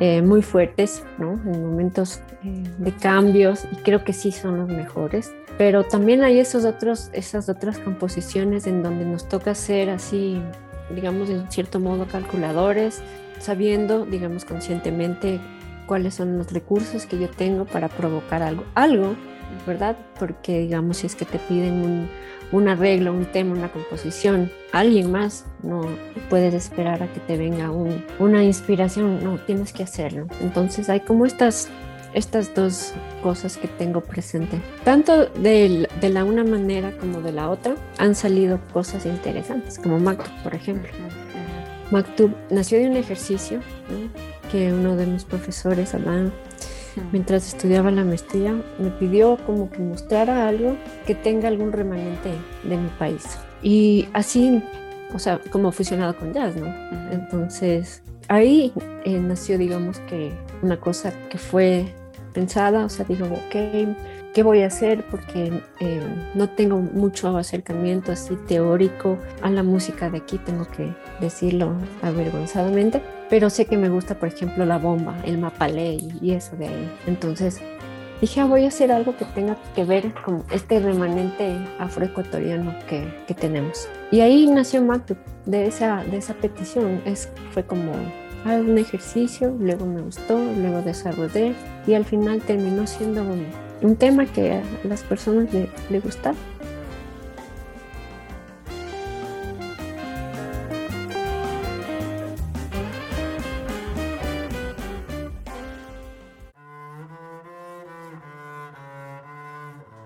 eh, 0.00 0.22
muy 0.22 0.40
fuertes, 0.40 1.04
¿no? 1.18 1.32
en 1.32 1.62
momentos 1.62 2.22
eh, 2.42 2.64
de 2.78 2.92
cambios, 2.92 3.66
y 3.70 3.76
creo 3.76 4.02
que 4.02 4.14
sí 4.14 4.32
son 4.32 4.56
los 4.56 4.68
mejores. 4.68 5.30
Pero 5.58 5.84
también 5.84 6.22
hay 6.22 6.38
esos 6.38 6.64
otros, 6.64 7.10
esas 7.12 7.50
otras 7.50 7.78
composiciones 7.78 8.66
en 8.66 8.82
donde 8.82 9.04
nos 9.04 9.28
toca 9.28 9.54
ser 9.54 9.90
así, 9.90 10.40
digamos, 10.94 11.28
en 11.28 11.50
cierto 11.50 11.80
modo 11.80 12.06
calculadores, 12.06 13.02
sabiendo, 13.40 14.06
digamos, 14.06 14.46
conscientemente 14.46 15.38
cuáles 15.86 16.14
son 16.14 16.38
los 16.38 16.50
recursos 16.50 17.04
que 17.04 17.18
yo 17.18 17.28
tengo 17.28 17.66
para 17.66 17.88
provocar 17.88 18.42
algo, 18.42 18.64
algo, 18.74 19.16
¿verdad? 19.66 19.98
Porque, 20.18 20.60
digamos, 20.60 20.96
si 20.96 21.08
es 21.08 21.14
que 21.14 21.26
te 21.26 21.38
piden 21.38 21.74
un, 21.82 22.08
un 22.52 22.68
arreglo, 22.68 23.12
un 23.12 23.26
tema, 23.26 23.52
una 23.52 23.70
composición, 23.70 24.50
alguien 24.72 25.10
más, 25.10 25.44
no 25.62 25.82
puedes 26.28 26.54
esperar 26.54 27.02
a 27.02 27.12
que 27.12 27.20
te 27.20 27.36
venga 27.36 27.70
una 28.18 28.44
inspiración, 28.44 29.22
no, 29.22 29.38
tienes 29.38 29.72
que 29.72 29.82
hacerlo. 29.82 30.26
Entonces 30.40 30.88
hay 30.88 31.00
como 31.00 31.26
estas, 31.26 31.68
estas 32.14 32.54
dos 32.54 32.92
cosas 33.22 33.56
que 33.56 33.68
tengo 33.68 34.00
presente. 34.00 34.60
Tanto 34.84 35.26
de, 35.26 35.88
de 36.00 36.08
la 36.10 36.24
una 36.24 36.44
manera 36.44 36.96
como 36.98 37.20
de 37.20 37.32
la 37.32 37.50
otra 37.50 37.74
han 37.98 38.14
salido 38.14 38.60
cosas 38.72 39.06
interesantes, 39.06 39.78
como 39.78 39.98
Maktub, 39.98 40.42
por 40.42 40.54
ejemplo. 40.54 40.90
Maktub 41.90 42.32
nació 42.50 42.78
de 42.78 42.88
un 42.88 42.96
ejercicio 42.96 43.60
que 44.50 44.72
uno 44.72 44.96
de 44.96 45.06
mis 45.06 45.24
profesores, 45.24 45.94
Adán, 45.94 46.32
mientras 47.12 47.48
estudiaba 47.48 47.90
la 47.90 48.04
maestría, 48.04 48.54
me 48.78 48.90
pidió 48.90 49.36
como 49.46 49.70
que 49.70 49.78
mostrara 49.78 50.48
algo 50.48 50.76
que 51.06 51.14
tenga 51.14 51.48
algún 51.48 51.72
remanente 51.72 52.30
de 52.64 52.76
mi 52.76 52.88
país. 52.98 53.24
Y 53.62 54.08
así, 54.12 54.62
o 55.14 55.18
sea, 55.18 55.40
como 55.50 55.72
fusionado 55.72 56.16
con 56.16 56.32
jazz, 56.32 56.56
¿no? 56.56 56.66
Entonces, 57.10 58.02
ahí 58.28 58.72
eh, 59.04 59.18
nació, 59.18 59.58
digamos 59.58 59.98
que, 60.00 60.32
una 60.62 60.78
cosa 60.78 61.12
que 61.28 61.38
fue 61.38 61.86
pensada, 62.32 62.84
o 62.84 62.88
sea, 62.88 63.04
digo, 63.06 63.26
ok, 63.26 63.96
¿qué 64.32 64.42
voy 64.42 64.62
a 64.62 64.66
hacer? 64.66 65.04
Porque 65.10 65.62
eh, 65.80 66.00
no 66.34 66.48
tengo 66.48 66.78
mucho 66.78 67.36
acercamiento 67.36 68.12
así 68.12 68.36
teórico 68.46 69.18
a 69.42 69.50
la 69.50 69.62
música 69.62 70.10
de 70.10 70.18
aquí, 70.18 70.38
tengo 70.38 70.66
que 70.68 70.94
decirlo 71.20 71.74
avergonzadamente, 72.02 73.02
pero 73.30 73.48
sé 73.48 73.64
que 73.64 73.78
me 73.78 73.88
gusta, 73.88 74.16
por 74.16 74.28
ejemplo, 74.28 74.66
la 74.66 74.78
bomba, 74.78 75.16
el 75.24 75.38
mapalé 75.38 75.98
y 76.20 76.32
eso 76.32 76.56
de 76.56 76.66
ahí. 76.66 76.92
Entonces 77.06 77.60
dije, 78.20 78.40
ah, 78.40 78.44
voy 78.44 78.64
a 78.64 78.68
hacer 78.68 78.92
algo 78.92 79.16
que 79.16 79.24
tenga 79.24 79.56
que 79.74 79.84
ver 79.84 80.12
con 80.22 80.44
este 80.52 80.80
remanente 80.80 81.56
afroecuatoriano 81.78 82.74
que, 82.88 83.06
que 83.26 83.34
tenemos. 83.34 83.88
Y 84.10 84.20
ahí 84.20 84.46
nació 84.46 84.82
Mactu, 84.82 85.16
de 85.46 85.66
esa, 85.66 86.04
de 86.04 86.18
esa 86.18 86.34
petición. 86.34 87.00
Es, 87.06 87.30
fue 87.52 87.64
como 87.64 87.92
un 88.44 88.78
ejercicio, 88.78 89.56
luego 89.58 89.86
me 89.86 90.02
gustó, 90.02 90.38
luego 90.38 90.82
desarrollé 90.82 91.54
y 91.86 91.94
al 91.94 92.04
final 92.04 92.40
terminó 92.40 92.86
siendo 92.86 93.22
un 93.22 93.46
un 93.82 93.96
tema 93.96 94.26
que 94.26 94.52
a 94.52 94.62
las 94.84 95.02
personas 95.02 95.52
le, 95.52 95.68
le 95.90 96.00
gusta. 96.00 96.34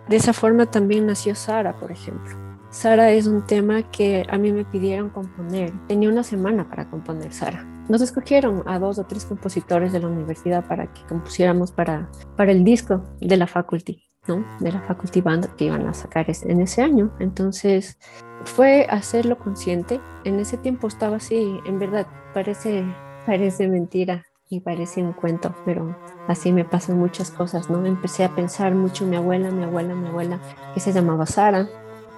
De 0.09 0.17
esa 0.17 0.33
forma 0.33 0.67
también 0.67 1.07
nació 1.07 1.35
Sara, 1.35 1.79
por 1.79 1.93
ejemplo. 1.93 2.37
Sara 2.71 3.11
es 3.11 3.27
un 3.27 3.47
tema 3.47 3.83
que 3.83 4.27
a 4.29 4.37
mí 4.37 4.53
me 4.53 4.65
pidieron 4.65 5.11
componer. 5.11 5.73
Tenía 5.87 6.09
una 6.09 6.23
semana 6.23 6.69
para 6.69 6.91
componer 6.91 7.33
Sara 7.33 7.65
nos 7.89 8.01
escogieron 8.01 8.63
a 8.67 8.79
dos 8.79 8.99
o 8.99 9.05
tres 9.05 9.25
compositores 9.25 9.93
de 9.93 10.01
la 10.01 10.09
universidad 10.09 10.67
para 10.67 10.87
que 10.93 11.03
compusiéramos 11.03 11.73
para, 11.73 12.09
para 12.37 12.53
el 12.53 12.65
disco 12.65 13.03
de 13.21 13.37
la 13.37 13.47
faculty, 13.47 14.03
¿no? 14.27 14.45
De 14.61 14.73
la 14.73 14.81
faculty 14.81 15.21
band 15.21 15.55
que 15.57 15.67
iban 15.67 15.87
a 15.87 15.95
sacar 15.95 16.27
en 16.29 16.61
ese 16.61 16.83
año. 16.83 17.15
Entonces 17.19 17.99
fue 18.45 18.87
hacerlo 18.89 19.39
consciente. 19.39 20.01
En 20.25 20.41
ese 20.41 20.57
tiempo 20.57 20.89
estaba 20.89 21.17
así, 21.17 21.59
en 21.67 21.79
verdad, 21.79 22.07
parece, 22.33 22.85
parece 23.27 23.69
mentira 23.69 24.25
y 24.55 24.61
parece 24.61 25.03
un 25.03 25.13
cuento, 25.13 25.55
pero 25.65 25.97
así 26.29 26.53
me 26.53 26.65
pasan 26.65 26.99
muchas 26.99 27.31
cosas, 27.31 27.71
¿no? 27.71 27.85
Empecé 27.85 28.25
a 28.25 28.35
pensar 28.35 28.75
mucho 28.75 29.07
mi 29.07 29.17
abuela, 29.17 29.51
mi 29.51 29.65
abuela, 29.65 29.95
mi 29.95 30.09
abuela, 30.09 30.41
que 30.73 30.81
se 30.81 30.93
llamaba 30.93 31.27
Sara, 31.27 31.69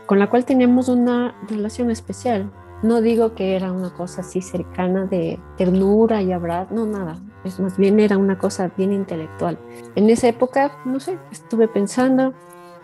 con 0.07 0.19
la 0.19 0.29
cual 0.29 0.45
teníamos 0.45 0.89
una 0.89 1.35
relación 1.49 1.91
especial 1.91 2.51
no 2.83 3.01
digo 3.01 3.35
que 3.35 3.57
era 3.57 3.73
una 3.73 3.91
cosa 3.91 4.21
así 4.21 4.43
cercana 4.43 5.07
de 5.07 5.41
ternura 5.57 6.21
y 6.21 6.33
abrazar, 6.33 6.73
no, 6.73 6.85
nada. 6.85 7.19
Es 7.43 7.59
más 7.59 7.79
bien 7.79 7.99
era 8.01 8.19
una 8.19 8.39
cosa 8.39 8.71
bien 8.77 8.93
intelectual. 8.93 9.59
En 9.95 10.11
esa 10.11 10.29
época, 10.29 10.73
no 10.85 11.01
sé, 11.01 11.19
estuve 11.31 11.69
pensando, 11.69 12.35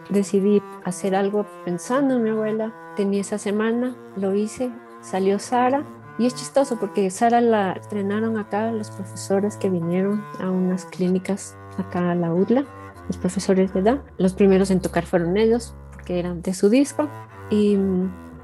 decidí 0.09 0.63
hacer 0.85 1.15
algo 1.15 1.47
pensando 1.65 2.15
en 2.15 2.23
mi 2.23 2.31
abuela. 2.31 2.73
Tenía 2.97 3.21
esa 3.21 3.39
semana, 3.39 3.95
lo 4.17 4.35
hice, 4.35 4.71
salió 5.03 5.39
Sara. 5.39 5.85
Y 6.19 6.27
es 6.27 6.35
chistoso 6.35 6.79
porque 6.79 7.11
Sara 7.11 7.41
la 7.41 7.73
estrenaron 7.73 8.39
acá 8.39 8.71
los 8.71 8.91
profesores 8.91 9.57
que 9.57 9.71
vinieron 9.71 10.23
a 10.41 10.51
unas 10.51 10.85
clínicas 10.87 11.57
acá 11.79 12.11
a 12.11 12.15
la 12.15 12.33
UDLA, 12.35 12.65
los 13.07 13.17
profesores 13.17 13.73
de 13.73 13.81
edad. 13.81 14.03
Los 14.19 14.35
primeros 14.35 14.71
en 14.71 14.81
tocar 14.81 15.07
fueron 15.07 15.37
ellos 15.37 15.75
porque 15.93 16.19
eran 16.19 16.43
de 16.43 16.55
su 16.55 16.69
disco. 16.69 17.09
Y 17.51 17.77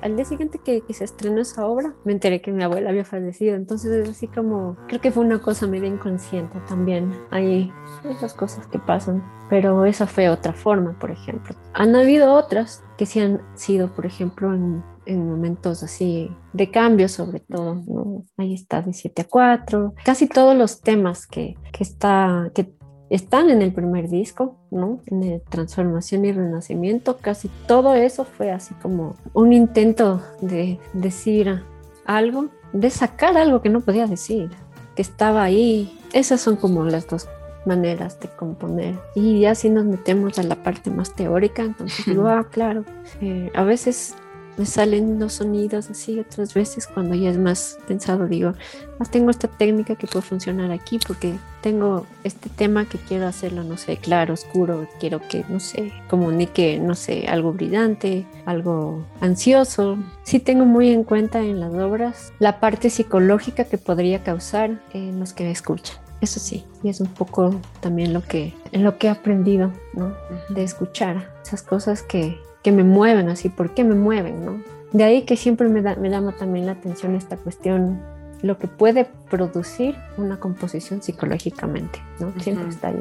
al 0.00 0.16
día 0.16 0.24
siguiente 0.24 0.58
que, 0.58 0.82
se 0.92 1.04
estrenó 1.04 1.40
esa 1.40 1.66
obra, 1.66 1.94
me 2.04 2.12
enteré 2.12 2.40
que 2.40 2.52
mi 2.52 2.62
abuela 2.62 2.90
había 2.90 3.04
fallecido. 3.04 3.56
Entonces 3.56 3.90
es 3.90 4.08
así 4.08 4.28
como, 4.28 4.76
creo 4.86 5.00
que 5.00 5.10
fue 5.10 5.24
una 5.24 5.40
cosa 5.40 5.66
medio 5.66 5.86
inconsciente 5.86 6.58
también. 6.68 7.12
Hay 7.30 7.72
esas 8.04 8.34
cosas 8.34 8.66
que 8.66 8.78
pasan. 8.78 9.22
Pero 9.50 9.86
esa 9.86 10.06
fue 10.06 10.28
otra 10.28 10.52
forma, 10.52 10.98
por 10.98 11.10
ejemplo. 11.10 11.56
Han 11.72 11.96
habido 11.96 12.34
otras 12.34 12.84
que 12.96 13.06
sí 13.06 13.20
han 13.20 13.40
sido, 13.54 13.88
por 13.88 14.04
ejemplo, 14.04 14.52
en, 14.54 14.84
en 15.08 15.26
momentos 15.26 15.82
así 15.82 16.30
de 16.52 16.70
cambio 16.70 17.08
sobre 17.08 17.40
todo, 17.40 17.82
¿no? 17.86 18.24
Ahí 18.36 18.54
está 18.54 18.82
de 18.82 18.92
7 18.92 19.22
a 19.22 19.24
4, 19.24 19.94
casi 20.04 20.28
todos 20.28 20.56
los 20.56 20.80
temas 20.80 21.26
que, 21.26 21.56
que, 21.72 21.82
está, 21.82 22.50
que 22.54 22.72
están 23.10 23.50
en 23.50 23.62
el 23.62 23.72
primer 23.72 24.08
disco, 24.08 24.56
¿no? 24.70 25.00
En 25.06 25.22
el 25.22 25.40
Transformación 25.40 26.26
y 26.26 26.32
Renacimiento, 26.32 27.16
casi 27.16 27.50
todo 27.66 27.94
eso 27.94 28.24
fue 28.24 28.50
así 28.50 28.74
como 28.82 29.16
un 29.32 29.52
intento 29.52 30.22
de 30.42 30.78
decir 30.92 31.62
algo, 32.04 32.48
de 32.72 32.90
sacar 32.90 33.36
algo 33.38 33.62
que 33.62 33.70
no 33.70 33.80
podía 33.80 34.06
decir, 34.06 34.50
que 34.94 35.02
estaba 35.02 35.42
ahí. 35.42 35.98
Esas 36.12 36.40
son 36.40 36.56
como 36.56 36.84
las 36.84 37.06
dos 37.06 37.28
maneras 37.64 38.20
de 38.20 38.28
componer. 38.28 38.98
Y 39.14 39.40
ya 39.40 39.54
si 39.54 39.70
nos 39.70 39.84
metemos 39.84 40.38
a 40.38 40.42
la 40.42 40.56
parte 40.56 40.90
más 40.90 41.14
teórica, 41.14 41.62
entonces 41.62 42.04
digo, 42.06 42.28
ah, 42.28 42.46
claro, 42.50 42.84
eh, 43.20 43.50
a 43.54 43.62
veces 43.62 44.14
me 44.58 44.66
salen 44.66 45.18
los 45.18 45.34
sonidos 45.34 45.88
así, 45.88 46.18
otras 46.18 46.52
veces 46.52 46.86
cuando 46.86 47.14
ya 47.14 47.30
es 47.30 47.38
más 47.38 47.78
pensado 47.86 48.26
digo, 48.26 48.54
ah, 48.98 49.04
tengo 49.10 49.30
esta 49.30 49.48
técnica 49.48 49.94
que 49.94 50.06
puede 50.06 50.22
funcionar 50.22 50.72
aquí 50.72 50.98
porque 51.06 51.34
tengo 51.62 52.06
este 52.24 52.48
tema 52.50 52.84
que 52.84 52.98
quiero 52.98 53.26
hacerlo, 53.26 53.62
no 53.64 53.76
sé, 53.76 53.96
claro, 53.96 54.34
oscuro, 54.34 54.88
quiero 55.00 55.20
que, 55.28 55.44
no 55.48 55.60
sé, 55.60 55.92
comunique, 56.08 56.78
no 56.78 56.94
sé, 56.94 57.26
algo 57.28 57.52
brillante, 57.52 58.26
algo 58.46 59.04
ansioso. 59.20 59.98
Sí 60.22 60.40
tengo 60.40 60.64
muy 60.64 60.90
en 60.90 61.04
cuenta 61.04 61.40
en 61.40 61.60
las 61.60 61.72
obras 61.74 62.32
la 62.38 62.60
parte 62.60 62.90
psicológica 62.90 63.64
que 63.64 63.78
podría 63.78 64.22
causar 64.22 64.80
en 64.92 65.20
los 65.20 65.32
que 65.32 65.44
me 65.44 65.50
escuchan. 65.52 65.96
Eso 66.20 66.40
sí, 66.40 66.64
y 66.82 66.88
es 66.88 67.00
un 67.00 67.06
poco 67.06 67.60
también 67.80 68.12
lo 68.12 68.22
que, 68.22 68.52
lo 68.72 68.98
que 68.98 69.06
he 69.06 69.10
aprendido, 69.10 69.72
¿no? 69.92 70.16
De 70.48 70.64
escuchar 70.64 71.32
esas 71.44 71.62
cosas 71.62 72.02
que, 72.02 72.40
que 72.62 72.72
me 72.72 72.84
mueven 72.84 73.28
así, 73.28 73.48
¿por 73.48 73.74
qué 73.74 73.84
me 73.84 73.94
mueven? 73.94 74.44
¿no? 74.44 74.62
De 74.92 75.04
ahí 75.04 75.22
que 75.22 75.36
siempre 75.36 75.68
me, 75.68 75.82
da, 75.82 75.96
me 75.96 76.10
llama 76.10 76.32
también 76.32 76.66
la 76.66 76.72
atención 76.72 77.14
esta 77.14 77.36
cuestión, 77.36 78.00
lo 78.42 78.58
que 78.58 78.68
puede 78.68 79.06
producir 79.30 79.96
una 80.16 80.38
composición 80.38 81.02
psicológicamente, 81.02 82.00
¿no? 82.20 82.32
Siempre 82.40 82.68
está 82.68 82.92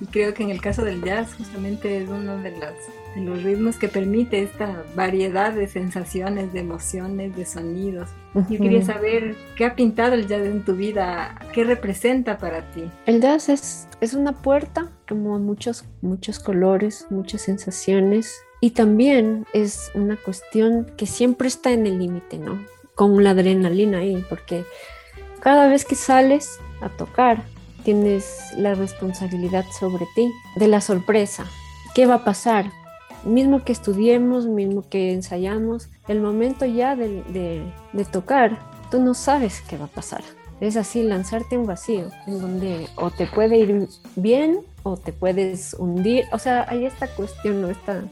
Y 0.00 0.06
creo 0.06 0.34
que 0.34 0.42
en 0.42 0.50
el 0.50 0.60
caso 0.60 0.84
del 0.84 1.02
jazz 1.02 1.34
justamente 1.34 2.02
es 2.02 2.08
uno 2.08 2.38
de, 2.38 2.52
las, 2.52 2.74
de 3.14 3.22
los 3.22 3.42
ritmos 3.42 3.76
que 3.76 3.88
permite 3.88 4.42
esta 4.42 4.84
variedad 4.94 5.52
de 5.52 5.66
sensaciones, 5.66 6.52
de 6.52 6.60
emociones, 6.60 7.34
de 7.36 7.46
sonidos. 7.46 8.10
Yo 8.34 8.58
quería 8.58 8.82
saber 8.82 9.34
qué 9.56 9.64
ha 9.64 9.74
pintado 9.74 10.14
el 10.14 10.28
jazz 10.28 10.46
en 10.46 10.64
tu 10.64 10.74
vida, 10.74 11.38
qué 11.52 11.64
representa 11.64 12.38
para 12.38 12.70
ti. 12.72 12.84
El 13.06 13.20
jazz 13.20 13.48
es, 13.48 13.88
es 14.00 14.14
una 14.14 14.32
puerta, 14.32 14.90
como 15.08 15.38
muchos, 15.38 15.84
muchos 16.00 16.38
colores, 16.38 17.06
muchas 17.10 17.42
sensaciones. 17.42 18.40
Y 18.60 18.70
también 18.70 19.46
es 19.52 19.90
una 19.94 20.16
cuestión 20.16 20.86
que 20.96 21.06
siempre 21.06 21.48
está 21.48 21.72
en 21.72 21.86
el 21.86 21.98
límite, 21.98 22.38
¿no? 22.38 22.64
Con 22.94 23.22
la 23.22 23.30
adrenalina 23.30 23.98
ahí, 23.98 24.24
porque 24.28 24.64
cada 25.40 25.68
vez 25.68 25.84
que 25.84 25.94
sales 25.94 26.58
a 26.80 26.88
tocar, 26.88 27.42
tienes 27.86 28.52
la 28.56 28.74
responsabilidad 28.74 29.64
sobre 29.78 30.08
ti 30.16 30.32
de 30.56 30.66
la 30.66 30.80
sorpresa. 30.80 31.46
¿Qué 31.94 32.04
va 32.04 32.14
a 32.16 32.24
pasar? 32.24 32.72
Mismo 33.24 33.62
que 33.62 33.70
estudiemos, 33.70 34.46
mismo 34.46 34.82
que 34.90 35.12
ensayamos, 35.12 35.88
el 36.08 36.20
momento 36.20 36.66
ya 36.66 36.96
de, 36.96 37.62
tocar, 38.10 38.58
tú 38.90 39.00
no 39.00 39.14
sabes 39.14 39.62
qué 39.68 39.78
va 39.78 39.84
a 39.84 39.88
pasar. 39.88 40.24
Es 40.60 40.76
así, 40.76 41.04
lanzarte 41.04 41.56
un 41.56 41.66
vacío, 41.66 42.08
en 42.26 42.40
donde 42.40 42.88
o 42.96 43.12
te 43.12 43.28
puede 43.28 43.56
ir 43.56 43.88
bien 44.16 44.58
o 44.82 44.96
te 44.96 45.12
puedes 45.12 45.74
hundir. 45.78 46.24
O 46.32 46.40
sea, 46.40 46.66
hay 46.68 46.86
esta 46.86 47.06
cuestión, 47.06 47.62
¿no? 47.62 47.70
esta, 47.70 48.02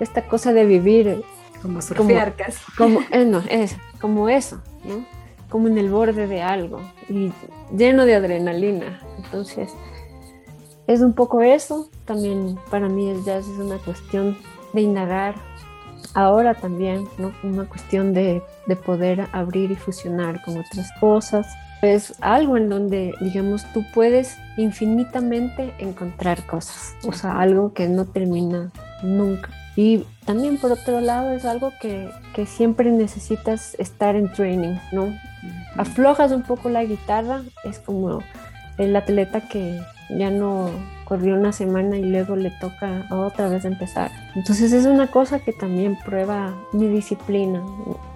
esta 0.00 0.26
cosa 0.26 0.52
de 0.52 0.66
vivir. 0.66 1.22
Como 1.62 1.80
surfear 1.80 2.34
casi. 2.34 2.58
Como, 2.76 3.02
eh, 3.12 3.24
no, 3.24 3.38
es 3.48 3.76
como 4.00 4.28
eso, 4.28 4.60
¿no? 4.84 5.06
Como 5.48 5.68
en 5.68 5.78
el 5.78 5.90
borde 5.90 6.26
de 6.26 6.42
algo 6.42 6.80
y 7.08 7.32
lleno 7.76 8.04
de 8.04 8.14
adrenalina. 8.14 9.00
Entonces, 9.18 9.72
es 10.86 11.00
un 11.00 11.12
poco 11.12 11.42
eso. 11.42 11.88
También 12.04 12.58
para 12.70 12.88
mí 12.88 13.08
el 13.08 13.24
jazz 13.24 13.46
es 13.48 13.58
una 13.58 13.78
cuestión 13.78 14.36
de 14.72 14.82
indagar. 14.82 15.34
Ahora 16.14 16.54
también, 16.54 17.06
¿no? 17.18 17.32
Una 17.42 17.68
cuestión 17.68 18.14
de, 18.14 18.42
de 18.66 18.76
poder 18.76 19.28
abrir 19.32 19.70
y 19.70 19.76
fusionar 19.76 20.42
con 20.44 20.58
otras 20.58 20.88
cosas. 21.00 21.46
Es 21.82 22.14
algo 22.20 22.56
en 22.56 22.68
donde, 22.68 23.12
digamos, 23.20 23.70
tú 23.72 23.84
puedes 23.92 24.36
infinitamente 24.56 25.74
encontrar 25.78 26.46
cosas. 26.46 26.96
O 27.06 27.12
sea, 27.12 27.38
algo 27.38 27.72
que 27.72 27.86
no 27.88 28.06
termina 28.06 28.70
nunca. 29.02 29.50
Y 29.76 30.04
también 30.24 30.56
por 30.56 30.72
otro 30.72 31.00
lado 31.00 31.32
es 31.32 31.44
algo 31.44 31.72
que, 31.80 32.10
que 32.34 32.46
siempre 32.46 32.90
necesitas 32.90 33.74
estar 33.78 34.16
en 34.16 34.32
training, 34.32 34.76
¿no? 34.90 35.14
Aflojas 35.76 36.32
un 36.32 36.42
poco 36.42 36.70
la 36.70 36.82
guitarra, 36.84 37.42
es 37.64 37.78
como 37.78 38.22
el 38.78 38.96
atleta 38.96 39.42
que 39.42 39.80
ya 40.08 40.30
no 40.30 40.70
corrió 41.04 41.34
una 41.34 41.52
semana 41.52 41.98
y 41.98 42.04
luego 42.04 42.36
le 42.36 42.50
toca 42.50 43.06
otra 43.10 43.48
vez 43.48 43.64
empezar. 43.64 44.10
Entonces 44.34 44.72
es 44.72 44.86
una 44.86 45.08
cosa 45.08 45.38
que 45.40 45.52
también 45.52 45.96
prueba 46.04 46.54
mi 46.72 46.88
disciplina 46.88 47.62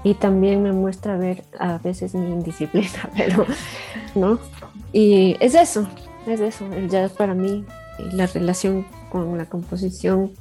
y 0.03 0.15
también 0.15 0.63
me 0.63 0.73
muestra 0.73 1.17
ver 1.17 1.45
a 1.59 1.79
veces 1.79 2.15
mi 2.15 2.31
indisciplina, 2.31 3.09
pero 3.17 3.47
no. 4.15 4.39
Y 4.93 5.37
es 5.41 5.55
eso, 5.55 5.87
es 6.27 6.41
eso, 6.41 6.67
el 6.73 6.89
jazz 6.89 7.13
para 7.13 7.35
mí, 7.35 7.65
la 8.13 8.27
relación 8.27 8.87
con 9.11 9.39
la 9.39 9.45
composición 9.45 10.33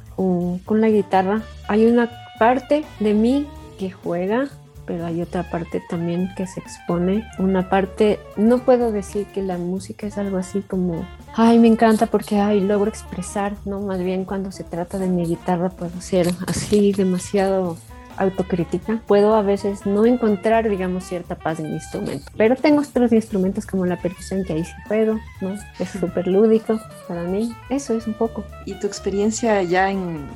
con, 0.65 0.82
la 0.82 0.89
guitarra. 0.89 1.41
Hay 1.67 1.86
una 1.86 2.10
parte 2.38 2.84
de 2.99 3.13
mí 3.13 3.47
que 3.77 3.91
juega, 3.91 4.49
pero 4.86 5.05
hay 5.05 5.21
otra 5.21 5.49
parte 5.49 5.82
también 5.89 6.29
que 6.36 6.47
se 6.47 6.60
expone. 6.60 7.25
Una 7.38 7.69
parte, 7.69 8.19
no 8.36 8.60
puedo 8.60 8.91
decir 8.91 9.25
que 9.27 9.41
la 9.41 9.58
música 9.58 10.08
es 10.08 10.17
algo 10.17 10.38
así 10.38 10.62
como, 10.62 11.05
ay, 11.36 11.60
me 11.60 11.67
encanta 11.67 12.08
porque, 12.08 12.39
ay, 12.39 12.60
logro 12.60 12.89
expresar, 12.89 13.53
¿no? 13.65 13.79
Más 13.82 13.99
bien 13.99 14.25
cuando 14.25 14.51
se 14.51 14.63
trata 14.63 14.97
de 14.99 15.08
mi 15.08 15.25
guitarra 15.25 15.69
puedo 15.69 16.01
ser 16.01 16.27
así 16.47 16.91
demasiado 16.91 17.77
autocrítica, 18.19 19.01
puedo 19.08 19.34
a 19.34 19.41
veces 19.41 19.86
no 19.86 20.05
encontrar, 20.05 20.69
digamos, 20.69 21.05
cierta 21.05 21.36
paz 21.36 21.60
en 21.60 21.69
mi 21.69 21.75
instrumento. 21.75 22.32
Pero 22.38 22.55
tengo 22.55 22.82
otros 22.82 23.12
instrumentos 23.12 23.65
como 23.65 23.86
la 23.86 23.97
percusión 23.97 24.43
que 24.43 24.53
ahí 24.53 24.65
sí 24.65 24.73
puedo, 24.88 25.19
¿no? 25.41 25.55
Es 25.79 25.89
súper 25.89 26.27
lúdico 26.27 26.79
para 27.08 27.23
mí. 27.23 27.53
Eso 27.69 27.95
es 27.95 28.08
un 28.08 28.13
poco. 28.13 28.43
¿Y 28.65 28.73
tu 28.75 28.88
experiencia 28.88 29.63
ya 29.63 29.89
en, 29.89 30.27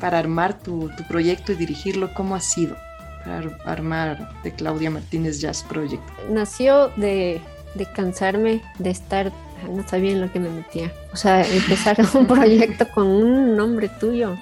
para 0.00 0.18
armar 0.18 0.58
tu, 0.58 0.88
tu 0.96 1.04
proyecto 1.04 1.52
y 1.52 1.56
dirigirlo, 1.56 2.14
cómo 2.14 2.34
ha 2.34 2.40
sido? 2.40 2.76
Para 3.24 3.56
armar 3.64 4.42
de 4.42 4.52
Claudia 4.52 4.90
Martínez 4.90 5.40
Jazz 5.40 5.62
Project. 5.62 6.02
Nació 6.30 6.88
de, 6.96 7.40
de 7.74 7.86
cansarme 7.86 8.62
de 8.78 8.90
estar 8.90 9.32
no 9.68 9.86
sabía 9.86 10.10
en 10.10 10.20
lo 10.20 10.32
que 10.32 10.40
me 10.40 10.50
metía. 10.50 10.92
O 11.12 11.16
sea, 11.16 11.46
empezar 11.46 11.96
un 12.14 12.26
proyecto 12.26 12.88
con 12.88 13.06
un 13.06 13.56
nombre 13.56 13.88
tuyo 13.88 14.36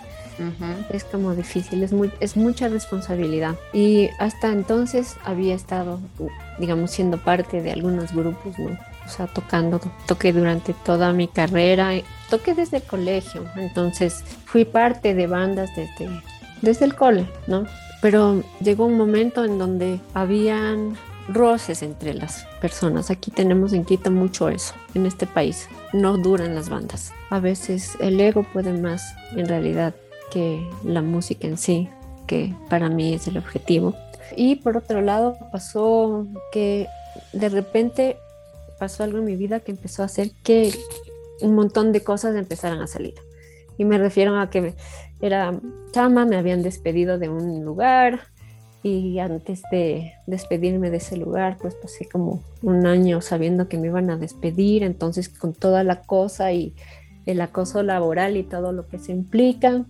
es 0.91 1.05
como 1.05 1.35
difícil, 1.35 1.83
es, 1.83 1.93
muy, 1.93 2.11
es 2.21 2.37
mucha 2.37 2.69
responsabilidad. 2.69 3.57
Y 3.73 4.09
hasta 4.19 4.53
entonces 4.53 5.17
había 5.25 5.55
estado, 5.55 6.01
digamos, 6.59 6.91
siendo 6.91 7.19
parte 7.19 7.63
de 7.63 7.73
algunos 7.73 8.13
grupos, 8.13 8.59
¿no? 8.59 8.79
O 9.07 9.09
sea, 9.09 9.27
tocando, 9.27 9.81
toqué 10.07 10.33
durante 10.33 10.73
toda 10.73 11.13
mi 11.13 11.27
carrera, 11.27 11.93
toqué 12.29 12.55
desde 12.55 12.79
el 12.79 12.83
colegio, 12.85 13.45
entonces 13.57 14.23
fui 14.45 14.65
parte 14.65 15.15
de 15.15 15.27
bandas 15.27 15.71
desde, 15.75 16.09
desde 16.63 16.85
el 16.85 16.95
cole, 16.95 17.27
¿no? 17.47 17.67
Pero 18.03 18.43
llegó 18.61 18.87
un 18.87 18.97
momento 18.97 19.45
en 19.45 19.59
donde 19.59 20.01
habían 20.15 20.97
roces 21.29 21.83
entre 21.83 22.15
las 22.15 22.47
personas. 22.61 23.11
Aquí 23.11 23.31
tenemos 23.31 23.73
en 23.73 23.85
Quito 23.85 24.11
mucho 24.11 24.49
eso, 24.49 24.75
en 24.95 25.07
este 25.07 25.27
país. 25.27 25.69
No 25.93 26.17
duran 26.17 26.55
las 26.55 26.69
bandas. 26.69 27.13
A 27.31 27.41
veces 27.41 27.97
el 28.01 28.21
ego 28.21 28.45
puede 28.53 28.73
más, 28.73 29.15
en 29.33 29.47
realidad, 29.47 29.95
que 30.31 30.69
la 30.85 31.03
música 31.03 31.47
en 31.47 31.59
sí, 31.59 31.89
que 32.27 32.55
para 32.69 32.89
mí 32.89 33.15
es 33.15 33.27
el 33.27 33.39
objetivo. 33.39 33.95
Y 34.37 34.57
por 34.57 34.77
otro 34.77 35.03
lado 35.03 35.37
pasó 35.51 36.27
que 36.53 36.87
de 37.33 37.49
repente 37.49 38.17
pasó 38.79 39.05
algo 39.05 39.19
en 39.19 39.25
mi 39.25 39.37
vida 39.37 39.61
que 39.61 39.73
empezó 39.73 40.03
a 40.03 40.07
hacer 40.07 40.31
que 40.43 40.73
un 41.41 41.55
montón 41.55 41.93
de 41.93 42.03
cosas 42.03 42.37
empezaran 42.37 42.81
a 42.81 42.87
salir. 42.87 43.15
Y 43.79 43.85
me 43.85 43.99
refiero 43.99 44.39
a 44.39 44.51
que 44.51 44.75
era 45.21 45.59
chama, 45.93 46.27
me 46.27 46.37
habían 46.37 46.63
despedido 46.63 47.19
de 47.19 47.29
un 47.29 47.65
lugar 47.65 48.21
y 48.83 49.19
antes 49.19 49.63
de 49.71 50.13
despedirme 50.27 50.91
de 50.91 50.99
ese 50.99 51.17
lugar, 51.17 51.59
pues 51.61 51.75
pasé 51.75 52.09
como 52.09 52.43
un 52.63 52.87
año 52.87 53.21
sabiendo 53.21 53.69
que 53.69 53.77
me 53.77 53.89
iban 53.89 54.11
a 54.11 54.17
despedir, 54.17 54.83
entonces 54.83 55.29
con 55.29 55.53
toda 55.53 55.85
la 55.85 56.03
cosa 56.03 56.53
y 56.53 56.75
el 57.27 57.41
acoso 57.41 57.83
laboral 57.83 58.37
y 58.37 58.43
todo 58.43 58.73
lo 58.73 58.87
que 58.87 58.99
se 58.99 59.13
implica. 59.13 59.85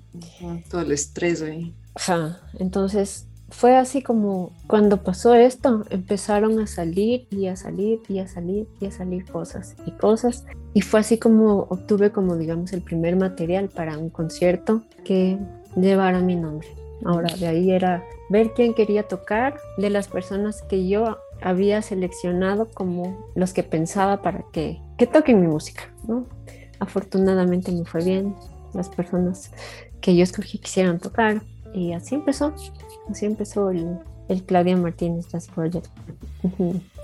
todo 0.71 0.83
el 0.83 0.93
estrés 0.93 1.43
ahí. 1.43 1.75
Ajá, 1.95 2.41
entonces 2.59 3.27
fue 3.51 3.77
así 3.77 4.01
como 4.01 4.53
cuando 4.67 5.03
pasó 5.03 5.35
esto, 5.35 5.85
empezaron 5.91 6.59
a 6.61 6.67
salir 6.67 7.27
y 7.31 7.49
a 7.49 7.57
salir 7.57 8.01
y 8.09 8.21
a 8.21 8.29
salir 8.29 8.69
y 8.81 8.87
a 8.87 8.91
salir 8.93 9.25
cosas 9.25 9.75
y 9.85 9.91
cosas. 9.93 10.47
Y 10.73 10.83
fue 10.83 11.01
así 11.01 11.19
como 11.19 11.67
obtuve 11.69 12.13
como 12.13 12.37
digamos 12.37 12.73
el 12.73 12.81
primer 12.81 13.17
material 13.17 13.69
para 13.69 13.99
un 13.99 14.09
concierto 14.09 14.83
que 15.05 15.39
llevara 15.77 16.21
mi 16.21 16.37
nombre. 16.37 16.69
Ahora 17.05 17.35
de 17.35 17.49
ahí 17.49 17.71
era 17.71 18.05
ver 18.29 18.53
quién 18.55 18.75
quería 18.75 19.09
tocar 19.09 19.59
de 19.79 19.91
las 19.91 20.07
personas 20.07 20.63
que 20.63 20.87
yo 20.87 21.19
había 21.43 21.83
seleccionado 21.83 22.69
como 22.73 23.31
los 23.35 23.53
que 23.53 23.63
pensaba 23.63 24.23
para 24.23 24.45
que, 24.53 24.81
que 24.97 25.07
toquen 25.07 25.41
mi 25.41 25.49
música. 25.49 25.93
¿no? 26.07 26.27
Afortunadamente 26.81 27.71
me 27.73 27.85
fue 27.85 28.03
bien 28.05 28.35
las 28.75 28.89
personas 28.89 29.51
que 30.01 30.17
yo 30.17 30.23
escogí 30.23 30.59
quisieran 30.59 30.99
tocar 30.99 31.43
y 31.75 31.93
así 31.93 32.15
empezó. 32.15 32.55
Así 33.09 33.27
empezó 33.27 33.71
el, 33.71 33.99
el 34.29 34.43
Claudia 34.45 34.77
Martínez 34.77 35.29
Jazz 35.29 35.49
Project. 35.49 35.89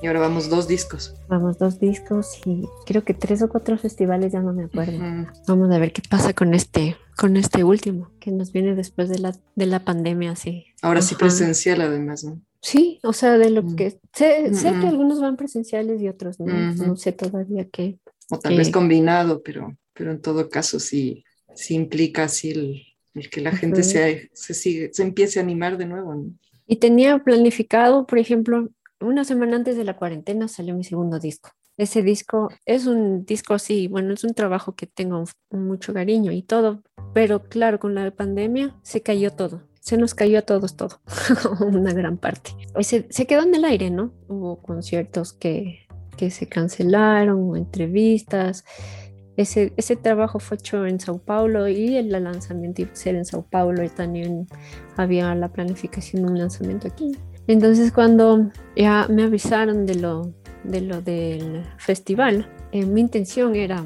Y 0.03 0.07
ahora 0.07 0.21
vamos 0.21 0.49
dos 0.49 0.69
discos. 0.69 1.15
Vamos 1.29 1.59
dos 1.59 1.79
discos 1.79 2.41
y 2.45 2.65
creo 2.87 3.05
que 3.05 3.15
tres 3.15 3.43
o 3.43 3.49
cuatro 3.49 3.77
festivales, 3.79 4.33
ya 4.33 4.41
no 4.41 4.53
me 4.53 4.65
acuerdo. 4.65 4.99
Vamos 5.47 5.71
a 5.71 5.79
ver 5.79 5.93
qué 5.93 6.03
pasa 6.09 6.33
con 6.33 6.55
este, 6.55 6.97
con 7.17 7.37
este 7.37 7.65
último, 7.65 8.11
que 8.21 8.31
nos 8.31 8.53
viene 8.53 8.75
después 8.75 9.09
de 9.09 9.19
la, 9.19 9.35
de 9.55 9.67
la 9.67 9.85
pandemia, 9.85 10.37
sí. 10.37 10.67
Ahora 10.83 11.03
sí 11.03 11.15
presencial 11.15 11.81
además, 11.81 12.25
¿no? 12.25 12.41
Sí, 12.61 12.99
o 13.03 13.13
sea, 13.13 13.39
de 13.39 13.51
lo 13.51 13.63
mm. 13.63 13.77
que 13.77 14.01
sé, 14.13 14.53
sé 14.55 14.73
que 14.73 14.89
algunos 14.89 15.21
van 15.21 15.37
presenciales 15.37 16.01
y 16.01 16.09
otros 16.09 16.41
no, 16.41 16.73
no 16.75 16.97
sé 16.97 17.13
todavía 17.13 17.69
qué. 17.71 17.99
O 18.31 18.39
tal 18.39 18.57
vez 18.57 18.71
combinado, 18.71 19.43
pero, 19.43 19.77
pero 19.93 20.11
en 20.11 20.21
todo 20.21 20.49
caso 20.49 20.81
sí, 20.81 21.25
sí 21.55 21.75
implica 21.75 22.25
así 22.25 22.51
el, 22.51 22.83
el 23.15 23.31
que 23.31 23.41
la 23.41 23.53
gente 23.53 23.83
se, 23.83 24.31
se, 24.35 24.55
sigue, 24.55 24.91
se 24.93 25.03
empiece 25.03 25.39
a 25.39 25.43
animar 25.43 25.79
de 25.79 25.87
nuevo. 25.87 26.27
Y 26.67 26.77
tenía 26.77 27.19
planificado, 27.19 28.07
por 28.07 28.19
ejemplo, 28.19 28.69
una 29.01 29.25
semana 29.25 29.57
antes 29.57 29.77
de 29.77 29.85
la 29.85 29.97
cuarentena 29.97 30.49
salió 30.49 30.75
mi 30.75 30.85
segundo 30.85 31.19
disco. 31.19 31.51
Ese 31.77 32.03
disco 32.03 32.49
es 32.65 32.87
un 32.87 33.25
disco 33.27 33.55
así, 33.55 33.87
bueno, 33.87 34.15
es 34.15 34.25
un 34.25 34.33
trabajo 34.33 34.75
que 34.75 34.87
tengo 34.87 35.25
mucho 35.51 35.93
cariño 35.93 36.33
y 36.33 36.43
todo, 36.43 36.83
pero 37.13 37.45
claro, 37.45 37.79
con 37.79 37.95
la 37.95 38.11
pandemia 38.11 38.75
se 38.83 39.03
cayó 39.03 39.31
todo. 39.33 39.63
Se 39.81 39.97
nos 39.97 40.15
cayó 40.15 40.41
a 40.41 40.43
todos 40.43 40.77
todo, 40.77 41.01
una 41.61 41.93
gran 41.93 42.17
parte. 42.17 42.51
Se, 42.81 43.07
se 43.09 43.27
quedó 43.27 43.43
en 43.43 43.55
el 43.55 43.65
aire, 43.65 43.91
¿no? 43.91 44.13
Hubo 44.27 44.61
conciertos 44.61 45.33
que, 45.33 45.86
que 46.17 46.31
se 46.31 46.49
cancelaron, 46.49 47.57
entrevistas, 47.57 48.65
ese, 49.37 49.73
ese 49.77 49.97
trabajo 49.97 50.39
fue 50.39 50.57
hecho 50.57 50.87
en 50.87 50.99
Sao 50.99 51.19
Paulo 51.19 51.69
y 51.69 51.97
el 51.97 52.11
lanzamiento 52.11 52.83
iba 52.83 52.93
a 52.93 52.97
ser 52.97 53.17
en 53.17 53.25
Sao 53.25 53.47
Paulo 53.49 53.85
y 53.85 53.89
también 53.89 54.47
había 54.97 55.35
la 55.35 55.53
planificación 55.53 56.23
de 56.23 56.33
un 56.33 56.39
lanzamiento 56.39 56.89
aquí. 56.89 57.13
Entonces 57.47 57.93
cuando 57.93 58.51
ya 58.75 59.07
me 59.09 59.25
avisaron 59.25 59.85
de 59.87 59.97
lo, 59.97 60.33
de 60.65 60.81
lo 60.81 61.03
del 61.03 61.63
festival, 61.77 62.49
eh, 62.81 62.87
mi 62.87 63.01
intención 63.01 63.55
era 63.55 63.85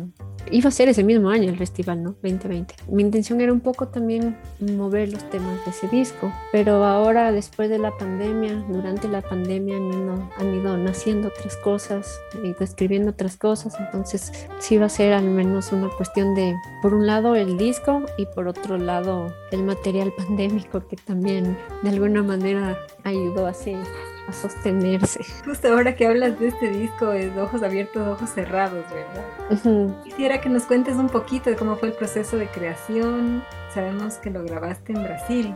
iba 0.50 0.68
a 0.68 0.72
ser 0.72 0.88
ese 0.88 1.05
mismo 1.05 1.31
año 1.31 1.48
el 1.48 1.57
festival, 1.57 2.03
¿no? 2.03 2.11
2020. 2.22 2.74
Mi 2.88 3.03
intención 3.03 3.40
era 3.40 3.53
un 3.53 3.61
poco 3.61 3.88
también 3.88 4.37
mover 4.61 5.11
los 5.11 5.29
temas 5.31 5.64
de 5.64 5.70
ese 5.70 5.88
disco, 5.88 6.33
pero 6.53 6.85
ahora 6.85 7.33
después 7.33 7.70
de 7.70 7.79
la 7.79 7.96
pandemia, 7.96 8.64
durante 8.68 9.09
la 9.09 9.22
pandemia 9.22 9.76
han 9.76 9.92
ido, 9.92 10.31
han 10.38 10.55
ido 10.55 10.76
naciendo 10.76 11.29
otras 11.29 11.57
cosas 11.57 12.20
y 12.42 12.53
describiendo 12.59 13.11
otras 13.11 13.37
cosas, 13.37 13.74
entonces 13.79 14.33
sí 14.59 14.76
va 14.79 14.87
a 14.87 14.90
ser 14.90 15.12
al 15.12 15.24
menos 15.24 15.72
una 15.72 15.88
cuestión 15.88 16.35
de, 16.35 16.57
por 16.83 16.94
un 16.94 17.07
lado, 17.07 17.35
el 17.35 17.57
disco 17.57 18.03
y 18.18 18.26
por 18.26 18.48
otro 18.48 18.79
lado, 18.79 19.33
el 19.53 19.62
material 19.62 20.12
pandémico 20.16 20.87
que 20.87 20.96
también 20.96 21.57
de 21.83 21.88
alguna 21.90 22.22
manera 22.22 22.79
ayudó 23.05 23.46
así 24.31 24.40
sostenerse. 24.40 25.25
Justo 25.45 25.69
ahora 25.69 25.95
que 25.95 26.07
hablas 26.07 26.38
de 26.40 26.49
este 26.49 26.69
disco 26.69 27.12
es 27.12 27.37
ojos 27.37 27.62
abiertos, 27.62 28.07
ojos 28.07 28.31
cerrados, 28.31 28.85
¿verdad? 28.90 29.95
Quisiera 30.05 30.40
que 30.40 30.49
nos 30.49 30.64
cuentes 30.64 30.97
un 30.97 31.09
poquito 31.09 31.51
de 31.51 31.57
cómo 31.57 31.77
fue 31.77 31.88
el 31.88 31.95
proceso 31.95 32.37
de 32.37 32.47
creación. 32.47 33.43
Sabemos 33.75 34.14
que 34.14 34.31
lo 34.31 34.43
grabaste 34.43 34.93
en 34.93 35.05
Brasil. 35.05 35.55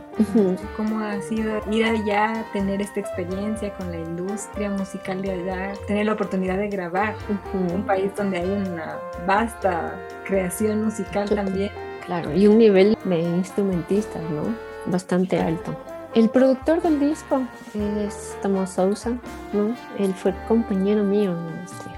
¿Cómo 0.77 0.99
ha 0.99 1.21
sido 1.21 1.61
ir 1.69 1.85
allá, 1.85 2.45
tener 2.53 2.81
esta 2.81 3.01
experiencia 3.01 3.73
con 3.73 3.91
la 3.91 3.97
industria 3.97 4.69
musical 4.69 5.21
de 5.21 5.31
allá, 5.31 5.73
tener 5.87 6.05
la 6.05 6.13
oportunidad 6.13 6.57
de 6.57 6.69
grabar 6.69 7.15
en 7.53 7.75
un 7.75 7.83
país 7.85 8.11
donde 8.15 8.37
hay 8.37 8.49
una 8.49 8.97
vasta 9.27 9.99
creación 10.25 10.85
musical 10.85 11.29
también? 11.29 11.71
Claro, 12.05 12.33
y 12.33 12.47
un 12.47 12.57
nivel 12.57 12.97
de 13.03 13.19
instrumentistas, 13.19 14.21
¿no? 14.29 14.55
Bastante 14.85 15.39
alto. 15.39 15.75
El 16.15 16.29
productor 16.29 16.81
del 16.81 16.97
disco 16.97 17.41
es 17.75 18.37
Tomás 18.41 18.75
Sousa, 18.75 19.19
¿no? 19.51 19.75
Él 19.99 20.13
fue 20.13 20.33
compañero 20.47 21.03
mío 21.03 21.31
en 21.31 21.45
la 21.45 21.51
industria. 21.51 21.95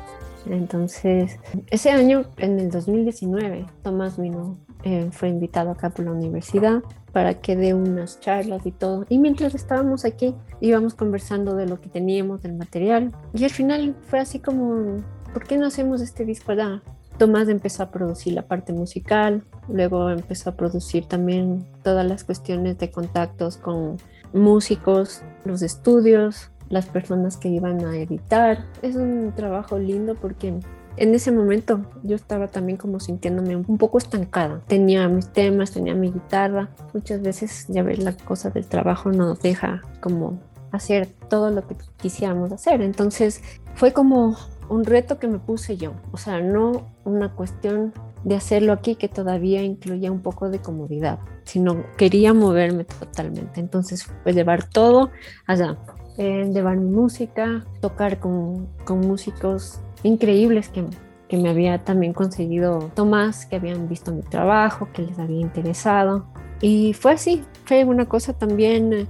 Entonces, 0.47 1.39
ese 1.67 1.91
año, 1.91 2.25
en 2.37 2.59
el 2.59 2.71
2019, 2.71 3.67
Tomás 3.83 4.17
vino, 4.17 4.57
eh, 4.83 5.09
fue 5.11 5.29
invitado 5.29 5.69
acá 5.69 5.91
por 5.91 6.05
la 6.05 6.13
universidad 6.13 6.81
para 7.11 7.35
que 7.35 7.55
dé 7.55 7.75
unas 7.75 8.19
charlas 8.19 8.65
y 8.65 8.71
todo. 8.71 9.05
Y 9.07 9.19
mientras 9.19 9.53
estábamos 9.53 10.03
aquí, 10.03 10.33
íbamos 10.61 10.95
conversando 10.95 11.55
de 11.55 11.67
lo 11.67 11.79
que 11.79 11.89
teníamos, 11.89 12.41
del 12.41 12.55
material. 12.55 13.11
Y 13.35 13.43
al 13.43 13.51
final 13.51 13.95
fue 14.01 14.17
así 14.17 14.39
como, 14.39 14.97
¿por 15.31 15.45
qué 15.45 15.57
no 15.57 15.67
hacemos 15.67 16.01
este 16.01 16.25
disco 16.25 16.53
allá? 16.53 16.81
Tomás 17.19 17.49
empezó 17.49 17.83
a 17.83 17.91
producir 17.91 18.33
la 18.33 18.47
parte 18.47 18.73
musical, 18.73 19.43
luego 19.69 20.09
empezó 20.09 20.51
a 20.51 20.55
producir 20.55 21.05
también 21.05 21.65
todas 21.83 22.05
las 22.05 22.23
cuestiones 22.23 22.77
de 22.77 22.91
contactos 22.91 23.57
con 23.57 23.97
músicos, 24.33 25.21
los 25.45 25.61
estudios, 25.61 26.51
las 26.69 26.85
personas 26.85 27.37
que 27.37 27.49
iban 27.49 27.85
a 27.85 27.97
editar. 27.97 28.65
Es 28.81 28.95
un 28.95 29.33
trabajo 29.35 29.79
lindo 29.79 30.15
porque 30.15 30.53
en 30.97 31.13
ese 31.13 31.31
momento 31.31 31.81
yo 32.03 32.15
estaba 32.15 32.47
también 32.47 32.77
como 32.77 32.99
sintiéndome 32.99 33.55
un 33.55 33.77
poco 33.77 33.97
estancada. 33.97 34.61
Tenía 34.67 35.07
mis 35.07 35.31
temas, 35.31 35.71
tenía 35.71 35.93
mi 35.93 36.11
guitarra. 36.11 36.69
Muchas 36.93 37.21
veces 37.21 37.65
ya 37.69 37.83
ver 37.83 37.99
la 37.99 38.13
cosa 38.13 38.49
del 38.49 38.65
trabajo 38.65 39.11
no 39.11 39.27
nos 39.27 39.41
deja 39.41 39.81
como 40.01 40.39
hacer 40.71 41.07
todo 41.29 41.51
lo 41.51 41.65
que 41.67 41.75
quisiéramos 41.97 42.51
hacer. 42.51 42.81
Entonces 42.81 43.41
fue 43.75 43.93
como 43.93 44.35
un 44.69 44.83
reto 44.83 45.19
que 45.19 45.27
me 45.27 45.39
puse 45.39 45.77
yo, 45.77 45.93
o 46.11 46.17
sea, 46.17 46.41
no 46.41 46.87
una 47.05 47.33
cuestión 47.33 47.93
de 48.23 48.35
hacerlo 48.35 48.73
aquí 48.73 48.95
que 48.95 49.07
todavía 49.07 49.61
incluía 49.61 50.11
un 50.11 50.21
poco 50.21 50.49
de 50.49 50.59
comodidad, 50.59 51.19
sino 51.43 51.83
quería 51.97 52.33
moverme 52.33 52.83
totalmente. 52.83 53.59
Entonces 53.59 54.05
fue 54.23 54.33
llevar 54.33 54.67
todo 54.67 55.11
allá, 55.45 55.77
eh, 56.17 56.49
llevar 56.53 56.77
mi 56.77 56.89
música, 56.89 57.65
tocar 57.81 58.19
con, 58.19 58.67
con 58.85 59.01
músicos 59.01 59.79
increíbles 60.03 60.69
que, 60.69 60.85
que, 61.27 61.37
me 61.37 61.49
había 61.49 61.83
también 61.83 62.13
conseguido 62.13 62.91
Tomás, 62.95 63.45
que 63.45 63.57
habían 63.57 63.87
visto 63.87 64.11
mi 64.11 64.21
trabajo, 64.21 64.89
que 64.93 65.03
les 65.03 65.19
había 65.19 65.39
interesado. 65.39 66.25
Y 66.61 66.93
fue 66.93 67.13
así, 67.13 67.43
fue 67.65 67.83
una 67.83 68.05
cosa 68.05 68.33
también, 68.33 68.93
eh, 68.93 69.07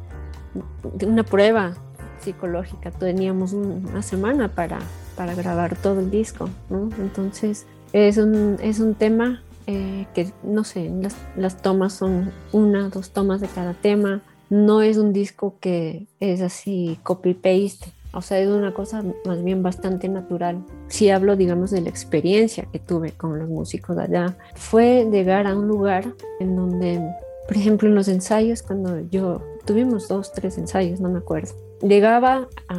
una 1.06 1.24
prueba 1.24 1.74
psicológica. 2.20 2.92
Teníamos 2.92 3.54
una 3.54 4.02
semana 4.02 4.50
para 4.50 4.80
para 5.18 5.34
grabar 5.34 5.76
todo 5.76 6.00
el 6.00 6.12
disco, 6.12 6.48
¿no? 6.70 6.90
Entonces 7.00 7.66
es 7.94 8.18
un, 8.18 8.58
es 8.62 8.80
un 8.80 8.96
tema 8.96 9.42
eh, 9.66 10.08
que, 10.14 10.32
no 10.44 10.64
sé, 10.64 10.92
las, 11.36 11.62
tomas 11.62 11.94
son 11.94 12.32
una, 12.54 12.90
dos 12.90 13.12
tomas 13.12 13.42
de 13.42 13.48
cada 13.48 13.74
tema, 13.74 14.22
no 14.50 14.82
es 14.82 14.98
un 14.98 15.12
disco 15.12 15.56
que 15.60 16.08
es 16.20 16.42
así 16.42 16.98
copy-paste, 17.04 17.92
o 18.14 18.22
sea, 18.22 18.40
es 18.40 18.48
una 18.48 18.74
cosa 18.74 19.04
más 19.26 19.44
bien 19.44 19.62
bastante 19.64 20.08
natural. 20.08 20.64
Si 20.88 21.10
hablo, 21.10 21.36
digamos, 21.36 21.72
de 21.72 21.82
la 21.82 21.90
experiencia 21.90 22.66
que 22.72 22.80
tuve 22.80 23.12
con 23.12 23.38
los 23.38 23.50
músicos 23.50 23.98
allá, 23.98 24.38
fue 24.56 25.08
llegar 25.12 25.48
a 25.48 25.56
un 25.58 25.68
lugar 25.68 26.14
en 26.40 26.56
donde, 26.56 27.02
por 27.46 27.58
ejemplo, 27.58 27.90
en 27.90 27.96
los 27.96 28.08
ensayos, 28.08 28.64
cuando 28.64 29.02
yo 29.10 29.42
tuvimos 29.66 30.08
dos, 30.08 30.32
tres 30.32 30.58
ensayos, 30.58 31.02
no 31.02 31.10
me 31.10 31.20
acuerdo, 31.20 31.54
llegaba 31.82 32.48
a 32.70 32.76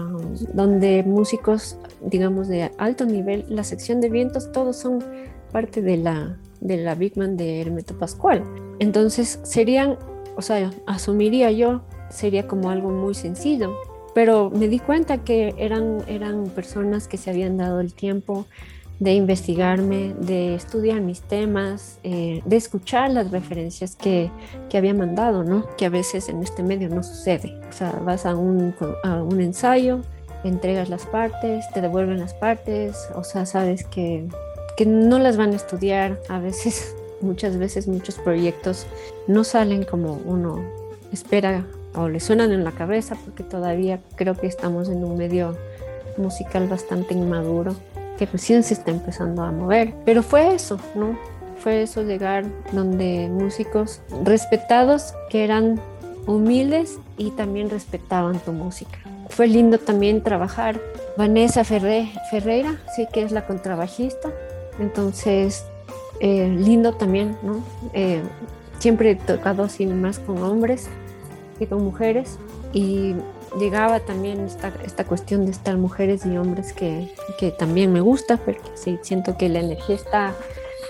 donde 0.53 1.03
músicos, 1.05 1.79
digamos, 2.01 2.49
de 2.49 2.71
alto 2.79 3.05
nivel, 3.05 3.45
la 3.49 3.65
sección 3.65 4.01
de 4.01 4.09
vientos, 4.11 4.51
todos 4.53 4.77
son 4.77 5.05
parte 5.53 5.83
de 5.83 5.97
la, 5.97 6.39
de 6.61 6.79
la 6.79 6.95
Big 6.95 7.17
Man 7.17 7.37
de 7.37 7.61
Hermeto 7.61 7.99
Pascual. 7.99 8.45
Entonces 8.79 9.41
serían, 9.43 9.99
o 10.37 10.43
sea, 10.43 10.71
asumiría 10.87 11.51
yo, 11.51 11.83
sería 12.11 12.47
como 12.47 12.71
algo 12.71 12.91
muy 12.91 13.15
sencillo, 13.15 13.77
pero 14.15 14.51
me 14.51 14.69
di 14.69 14.79
cuenta 14.79 15.19
que 15.19 15.55
eran, 15.59 16.03
eran 16.09 16.45
personas 16.47 17.09
que 17.09 17.17
se 17.17 17.31
habían 17.31 17.57
dado 17.57 17.81
el 17.81 17.95
tiempo 17.95 18.47
de 19.01 19.13
investigarme, 19.13 20.15
de 20.19 20.55
estudiar 20.55 21.01
mis 21.01 21.21
temas, 21.21 21.99
eh, 22.03 22.43
de 22.45 22.57
escuchar 22.57 23.11
las 23.11 23.31
referencias 23.31 23.95
que, 23.95 24.31
que, 24.69 24.77
había 24.77 24.93
mandado, 24.93 25.45
¿no? 25.45 25.67
Que 25.77 25.87
a 25.87 25.89
veces 25.89 26.29
en 26.29 26.43
este 26.43 26.63
medio 26.63 26.89
no 26.89 27.03
sucede. 27.03 27.61
O 27.69 27.73
sea, 27.73 27.93
vas 28.05 28.27
a 28.27 28.35
un, 28.35 28.75
a 29.05 29.23
un 29.23 29.41
ensayo, 29.41 30.01
entregas 30.43 30.89
las 30.89 31.07
partes, 31.07 31.65
te 31.73 31.81
devuelven 31.81 32.19
las 32.19 32.35
partes, 32.35 33.09
o 33.15 33.23
sea, 33.23 33.47
sabes 33.47 33.85
que, 33.85 34.27
que 34.77 34.85
no 34.85 35.21
las 35.21 35.37
van 35.37 35.53
a 35.53 35.57
estudiar. 35.57 36.21
A 36.29 36.41
veces, 36.41 36.97
muchas 37.21 37.57
veces, 37.57 37.87
muchos 37.87 38.17
proyectos 38.17 38.87
no 39.29 39.45
salen 39.45 39.85
como 39.85 40.21
uno 40.25 40.61
espera 41.13 41.65
o 41.95 42.09
le 42.09 42.21
suenan 42.21 42.53
en 42.53 42.65
la 42.65 42.73
cabeza 42.73 43.17
porque 43.25 43.43
todavía 43.43 44.01
creo 44.17 44.35
que 44.35 44.47
estamos 44.47 44.89
en 44.89 45.05
un 45.05 45.17
medio 45.17 45.57
musical 46.19 46.69
bastante 46.69 47.15
inmaduro 47.15 47.75
que 48.19 48.27
recién 48.27 48.63
se 48.63 48.75
está 48.75 48.91
empezando 48.91 49.43
a 49.43 49.53
mover. 49.53 49.95
Pero 50.05 50.23
fue 50.23 50.55
eso, 50.55 50.79
¿no? 50.95 51.19
Fue 51.59 51.83
eso 51.83 52.03
llegar 52.03 52.45
donde 52.73 53.29
músicos 53.29 54.01
respetados 54.25 55.15
que 55.31 55.45
eran 55.45 55.81
humildes 56.27 56.99
y 57.17 57.31
también 57.31 57.71
respetaban 57.71 58.39
tu 58.41 58.53
música. 58.53 58.99
Fue 59.31 59.47
lindo 59.47 59.79
también 59.79 60.23
trabajar. 60.23 60.81
Vanessa 61.17 61.65
Ferreira, 61.65 62.81
sí 62.95 63.07
que 63.13 63.23
es 63.23 63.33
la 63.33 63.47
contrabajista. 63.47 64.31
Entonces, 64.79 65.65
eh, 66.21 66.49
lindo 66.49 66.93
también, 66.93 67.37
¿no? 67.43 67.63
Eh, 67.93 68.23
siempre 68.79 69.13
he 69.13 69.15
tocado 69.17 69.65
así 69.65 69.87
más 69.87 70.19
con 70.19 70.43
hombres 70.43 70.89
que 71.59 71.67
con 71.67 71.83
mujeres 71.85 72.39
y 72.73 73.15
llegaba 73.59 74.01
también 74.01 74.41
esta, 74.41 74.73
esta 74.85 75.05
cuestión 75.05 75.45
de 75.45 75.53
estar 75.53 75.77
mujeres 75.77 76.27
y 76.27 76.37
hombres 76.37 76.73
que, 76.73 77.13
que 77.39 77.51
también 77.51 77.93
me 77.93 78.01
gusta, 78.01 78.37
porque 78.37 78.71
sí, 78.75 78.99
siento 79.03 79.37
que 79.37 79.49
la 79.49 79.61
energía 79.61 79.97
está 79.97 80.35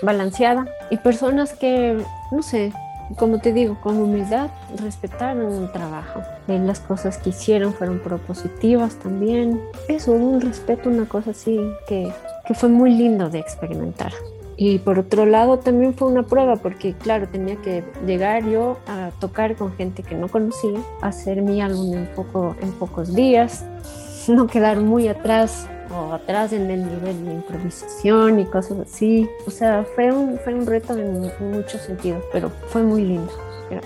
balanceada 0.01 0.67
y 0.89 0.97
personas 0.97 1.53
que, 1.53 2.03
no 2.31 2.41
sé, 2.41 2.71
como 3.17 3.39
te 3.39 3.53
digo, 3.53 3.79
con 3.81 3.97
humildad 3.97 4.51
respetaron 4.81 5.63
el 5.63 5.71
trabajo. 5.71 6.21
Las 6.47 6.79
cosas 6.79 7.17
que 7.17 7.29
hicieron 7.29 7.73
fueron 7.73 7.99
propositivas 7.99 8.95
también. 8.95 9.61
Eso, 9.87 10.11
un 10.11 10.41
respeto, 10.41 10.89
una 10.89 11.05
cosa 11.05 11.31
así 11.31 11.59
que, 11.87 12.11
que 12.45 12.53
fue 12.53 12.69
muy 12.69 12.91
lindo 12.91 13.29
de 13.29 13.39
experimentar. 13.39 14.13
Y 14.61 14.79
por 14.79 14.99
otro 14.99 15.25
lado 15.25 15.57
también 15.59 15.93
fue 15.93 16.09
una 16.09 16.23
prueba 16.23 16.57
porque 16.57 16.93
claro, 16.93 17.29
tenía 17.29 17.55
que 17.55 17.81
llegar 18.05 18.45
yo 18.45 18.77
a 18.87 19.11
tocar 19.21 19.55
con 19.55 19.71
gente 19.71 20.03
que 20.03 20.15
no 20.15 20.27
conocía, 20.27 20.81
hacer 21.01 21.41
mi 21.41 21.61
álbum 21.61 21.93
en, 21.93 22.07
poco, 22.07 22.57
en 22.61 22.73
pocos 22.73 23.15
días, 23.15 23.63
no 24.27 24.47
quedar 24.47 24.81
muy 24.81 25.07
atrás 25.07 25.65
o 25.95 26.11
atrás 26.11 26.51
en 26.51 26.69
el 26.69 26.85
nivel 26.85 27.23
de 27.23 27.33
improvisación 27.35 28.37
y 28.37 28.45
cosas 28.47 28.79
así. 28.79 29.29
O 29.47 29.49
sea, 29.49 29.85
fue 29.95 30.11
un, 30.11 30.37
fue 30.39 30.53
un 30.53 30.65
reto 30.65 30.93
en, 30.97 31.31
muchos 31.51 31.81
sentidos, 31.83 32.21
pero 32.33 32.51
fue 32.67 32.83
muy 32.83 33.05
lindo. 33.05 33.31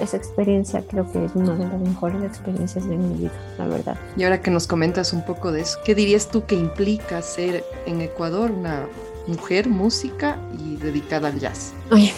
esa 0.01 0.17
experiencia 0.17 0.83
creo 0.89 1.05
que 1.11 1.23
es 1.23 1.35
una 1.35 1.53
de 1.53 1.65
las 1.67 1.79
mejores 1.79 2.23
experiencias 2.23 2.89
de 2.89 2.97
mi 2.97 3.15
vida, 3.19 3.31
la 3.59 3.67
verdad. 3.67 3.95
Y 4.17 4.23
ahora 4.23 4.41
que 4.41 4.49
nos 4.49 4.65
comentas 4.65 5.13
un 5.13 5.23
poco 5.23 5.51
de 5.51 5.61
eso, 5.61 5.77
¿qué 5.85 5.93
dirías 5.93 6.29
tú 6.29 6.45
que 6.47 6.55
implica 6.55 7.21
ser 7.21 7.63
en 7.85 8.01
Ecuador 8.01 8.49
una 8.49 8.87
mujer, 9.27 9.67
música 9.67 10.37
y 10.59 10.75
dedicada 10.77 11.29
al 11.29 11.39
jazz? 11.39 11.73
Ay, 11.91 12.11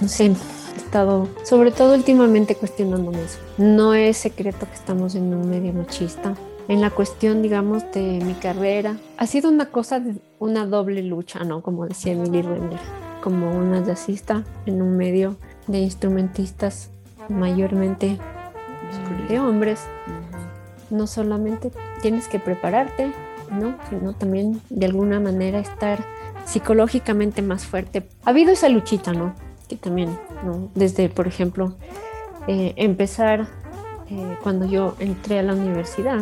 no 0.00 0.08
sé, 0.08 0.26
he 0.26 0.76
estado 0.76 1.28
sobre 1.44 1.70
todo 1.70 1.94
últimamente 1.94 2.54
cuestionándome 2.54 3.22
eso. 3.22 3.38
No 3.58 3.94
es 3.94 4.16
secreto 4.16 4.66
que 4.66 4.74
estamos 4.74 5.14
en 5.14 5.34
un 5.34 5.48
medio 5.48 5.72
machista. 5.72 6.34
En 6.66 6.80
la 6.80 6.90
cuestión, 6.90 7.42
digamos, 7.42 7.82
de 7.92 8.20
mi 8.24 8.32
carrera, 8.34 8.96
ha 9.18 9.26
sido 9.26 9.50
una 9.50 9.66
cosa 9.66 10.00
de 10.00 10.14
una 10.38 10.66
doble 10.66 11.02
lucha, 11.02 11.44
¿no? 11.44 11.60
Como 11.60 11.86
decía 11.86 12.12
Emily 12.12 12.40
Render, 12.40 12.80
como 13.22 13.50
una 13.50 13.84
jazzista 13.84 14.44
en 14.64 14.80
un 14.80 14.96
medio 14.96 15.36
de 15.66 15.80
instrumentistas 15.80 16.90
mayormente 17.28 18.18
de 19.28 19.38
hombres. 19.40 19.80
No 20.90 21.06
solamente 21.06 21.70
tienes 22.02 22.28
que 22.28 22.38
prepararte, 22.38 23.12
¿no? 23.50 23.76
Sino 23.90 24.14
también 24.14 24.60
de 24.70 24.86
alguna 24.86 25.20
manera 25.20 25.58
estar 25.58 26.04
psicológicamente 26.44 27.42
más 27.42 27.64
fuerte. 27.66 28.08
Ha 28.24 28.30
habido 28.30 28.52
esa 28.52 28.68
luchita, 28.68 29.12
¿no? 29.12 29.34
Que 29.68 29.76
también, 29.76 30.18
¿no? 30.44 30.68
Desde, 30.74 31.08
por 31.08 31.26
ejemplo, 31.26 31.74
eh, 32.46 32.74
empezar 32.76 33.48
eh, 34.10 34.36
cuando 34.42 34.66
yo 34.66 34.96
entré 34.98 35.38
a 35.38 35.42
la 35.42 35.54
universidad, 35.54 36.20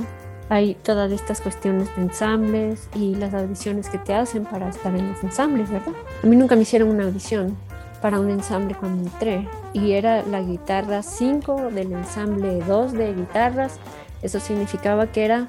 hay 0.48 0.74
todas 0.74 1.10
estas 1.12 1.40
cuestiones 1.40 1.94
de 1.96 2.02
ensambles 2.02 2.88
y 2.94 3.14
las 3.14 3.32
audiciones 3.34 3.88
que 3.88 3.98
te 3.98 4.14
hacen 4.14 4.44
para 4.44 4.68
estar 4.68 4.94
en 4.94 5.08
los 5.08 5.22
ensambles, 5.24 5.70
¿verdad? 5.70 5.94
A 6.22 6.26
mí 6.26 6.36
nunca 6.36 6.56
me 6.56 6.62
hicieron 6.62 6.90
una 6.90 7.04
audición 7.04 7.56
para 8.02 8.20
un 8.20 8.30
ensamble 8.30 8.74
cuando 8.74 9.08
entré 9.08 9.48
y 9.72 9.92
era 9.92 10.22
la 10.24 10.42
guitarra 10.42 11.02
5 11.02 11.70
del 11.70 11.92
ensamble 11.92 12.60
2 12.66 12.92
de 12.92 13.14
guitarras. 13.14 13.78
Eso 14.20 14.40
significaba 14.40 15.06
que 15.06 15.24
era 15.24 15.46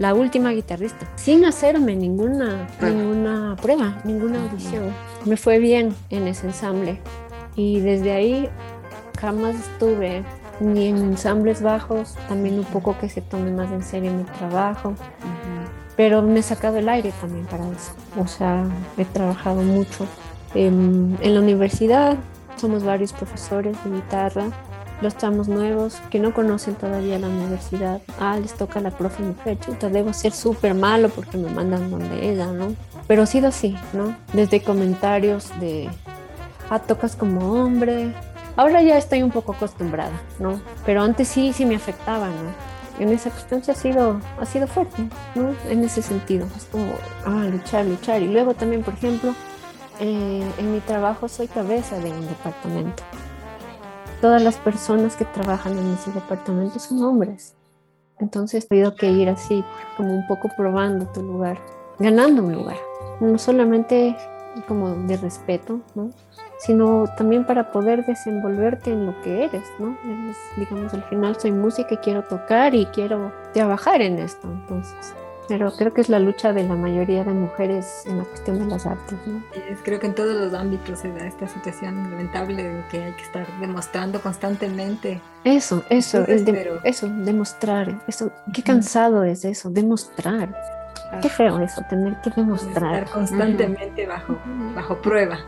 la 0.00 0.14
última 0.14 0.52
guitarrista, 0.52 1.06
sin 1.16 1.44
hacerme 1.44 1.94
ninguna, 1.94 2.66
ninguna 2.80 3.54
prueba, 3.60 4.00
ninguna 4.02 4.42
audición. 4.44 4.94
Me 5.26 5.36
fue 5.36 5.58
bien 5.58 5.94
en 6.08 6.26
ese 6.26 6.46
ensamble. 6.46 6.98
Y 7.54 7.80
desde 7.80 8.12
ahí 8.12 8.48
jamás 9.20 9.56
estuve 9.56 10.24
ni 10.58 10.86
en 10.86 10.96
ensambles 10.96 11.60
bajos, 11.60 12.16
también 12.28 12.58
un 12.58 12.64
poco 12.64 12.96
que 12.98 13.10
se 13.10 13.20
tome 13.20 13.50
más 13.50 13.70
en 13.72 13.82
serio 13.82 14.10
mi 14.10 14.24
trabajo, 14.24 14.94
pero 15.96 16.22
me 16.22 16.38
he 16.38 16.42
sacado 16.42 16.78
el 16.78 16.88
aire 16.88 17.12
también 17.20 17.44
para 17.44 17.68
eso. 17.68 17.92
O 18.18 18.26
sea, 18.26 18.64
he 18.96 19.04
trabajado 19.04 19.60
mucho 19.60 20.06
en, 20.54 21.18
en 21.20 21.34
la 21.34 21.40
universidad, 21.40 22.16
somos 22.56 22.84
varios 22.84 23.12
profesores 23.12 23.76
de 23.84 23.90
guitarra 23.90 24.46
los 25.00 25.16
chamos 25.16 25.48
nuevos 25.48 26.00
que 26.10 26.18
no 26.18 26.34
conocen 26.34 26.74
todavía 26.74 27.18
la 27.18 27.28
universidad, 27.28 28.00
ah, 28.18 28.38
les 28.38 28.54
toca 28.54 28.80
la 28.80 28.90
profe 28.90 29.22
mujer, 29.22 29.58
chuta, 29.58 29.88
debo 29.88 30.12
ser 30.12 30.32
súper 30.32 30.74
malo 30.74 31.08
porque 31.08 31.38
me 31.38 31.50
mandan 31.50 31.90
donde 31.90 32.30
ella, 32.30 32.46
¿no? 32.46 32.74
Pero 33.06 33.22
ha 33.22 33.26
sido 33.26 33.48
así, 33.48 33.76
¿no? 33.92 34.14
Desde 34.32 34.62
comentarios 34.62 35.50
de, 35.58 35.88
ah, 36.68 36.78
tocas 36.78 37.16
como 37.16 37.52
hombre. 37.52 38.14
Ahora 38.56 38.82
ya 38.82 38.98
estoy 38.98 39.22
un 39.22 39.30
poco 39.30 39.52
acostumbrada, 39.52 40.20
¿no? 40.38 40.60
Pero 40.84 41.02
antes 41.02 41.28
sí, 41.28 41.52
sí 41.52 41.64
me 41.64 41.76
afectaba, 41.76 42.28
¿no? 42.28 42.70
En 42.98 43.08
esa 43.08 43.30
cuestión 43.30 43.62
ha 43.66 43.74
sido, 43.74 44.20
ha 44.38 44.44
sido 44.44 44.66
fuerte, 44.66 45.08
¿no? 45.34 45.54
En 45.70 45.82
ese 45.82 46.02
sentido, 46.02 46.46
es 46.56 46.64
como, 46.66 46.92
ah, 47.24 47.46
luchar, 47.50 47.86
luchar. 47.86 48.20
Y 48.20 48.28
luego 48.28 48.52
también, 48.52 48.82
por 48.82 48.92
ejemplo, 48.92 49.34
eh, 50.00 50.44
en 50.58 50.72
mi 50.72 50.80
trabajo 50.80 51.26
soy 51.26 51.48
cabeza 51.48 51.98
de 51.98 52.10
un 52.10 52.26
departamento 52.28 53.02
todas 54.20 54.42
las 54.42 54.56
personas 54.56 55.16
que 55.16 55.24
trabajan 55.24 55.76
en 55.76 55.94
ese 55.94 56.12
departamento 56.12 56.78
son 56.78 57.02
hombres. 57.02 57.54
Entonces 58.18 58.64
he 58.64 58.68
tenido 58.68 58.94
que 58.94 59.10
ir 59.10 59.28
así, 59.28 59.64
como 59.96 60.14
un 60.14 60.26
poco 60.26 60.50
probando 60.56 61.06
tu 61.06 61.22
lugar, 61.22 61.58
ganando 61.98 62.42
un 62.42 62.52
lugar. 62.52 62.76
No 63.20 63.38
solamente 63.38 64.16
como 64.66 64.90
de 64.90 65.16
respeto, 65.16 65.80
¿no? 65.94 66.10
sino 66.58 67.06
también 67.16 67.46
para 67.46 67.72
poder 67.72 68.04
desenvolverte 68.04 68.92
en 68.92 69.06
lo 69.06 69.20
que 69.22 69.44
eres, 69.44 69.62
¿no? 69.78 69.96
digamos, 70.56 70.92
al 70.92 71.04
final 71.04 71.40
soy 71.40 71.52
música 71.52 71.94
y 71.94 71.96
quiero 71.98 72.22
tocar 72.24 72.74
y 72.74 72.84
quiero 72.86 73.32
trabajar 73.54 74.02
en 74.02 74.18
esto, 74.18 74.46
entonces 74.46 75.14
pero 75.50 75.72
creo 75.72 75.92
que 75.92 76.00
es 76.00 76.08
la 76.08 76.20
lucha 76.20 76.52
de 76.52 76.62
la 76.62 76.76
mayoría 76.76 77.24
de 77.24 77.32
mujeres 77.32 78.04
en 78.06 78.18
la 78.18 78.24
cuestión 78.24 78.60
de 78.60 78.66
las 78.66 78.86
artes. 78.86 79.18
¿no? 79.26 79.42
creo 79.82 79.98
que 79.98 80.06
en 80.06 80.14
todos 80.14 80.36
los 80.36 80.54
ámbitos 80.54 81.00
se 81.00 81.12
da 81.12 81.26
esta 81.26 81.48
situación 81.48 82.08
lamentable 82.08 82.62
de 82.62 82.84
que 82.88 83.02
hay 83.02 83.12
que 83.14 83.22
estar 83.22 83.46
demostrando 83.58 84.20
constantemente. 84.20 85.20
Eso, 85.42 85.82
eso, 85.90 86.24
eso, 86.84 87.08
demostrar, 87.08 88.00
eso, 88.06 88.30
qué 88.54 88.62
cansado 88.62 89.24
es 89.24 89.44
eso, 89.44 89.70
demostrar. 89.70 90.54
Qué 91.20 91.28
feo 91.28 91.58
eso, 91.58 91.82
tener 91.90 92.16
que 92.20 92.30
demostrar. 92.30 93.02
Estar 93.02 93.10
constantemente 93.10 94.06
bajo, 94.06 94.38
bajo 94.76 95.02
prueba. 95.02 95.40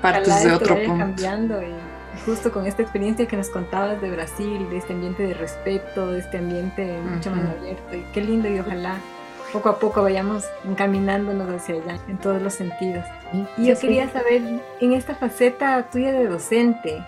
Partes 0.00 0.44
de 0.44 0.52
otro 0.52 0.74
punto. 0.76 0.96
cambiando 0.96 1.60
y 1.60 1.91
justo 2.24 2.52
con 2.52 2.66
esta 2.66 2.82
experiencia 2.82 3.26
que 3.26 3.36
nos 3.36 3.48
contabas 3.48 4.00
de 4.00 4.10
Brasil, 4.10 4.68
de 4.70 4.78
este 4.78 4.92
ambiente 4.92 5.26
de 5.26 5.34
respeto, 5.34 6.12
de 6.12 6.20
este 6.20 6.38
ambiente 6.38 6.98
mucho 7.02 7.30
más 7.30 7.48
abierto. 7.48 7.96
Y 7.96 8.02
qué 8.12 8.20
lindo 8.20 8.48
y 8.48 8.58
ojalá 8.58 8.96
poco 9.52 9.68
a 9.68 9.78
poco 9.78 10.02
vayamos 10.02 10.44
encaminándonos 10.64 11.48
hacia 11.50 11.74
allá 11.76 11.98
en 12.08 12.18
todos 12.18 12.40
los 12.40 12.54
sentidos. 12.54 13.04
Y 13.58 13.66
yo 13.66 13.78
quería 13.78 14.08
saber, 14.10 14.42
en 14.80 14.92
esta 14.92 15.14
faceta 15.14 15.88
tuya 15.90 16.12
de 16.12 16.26
docente, 16.26 17.04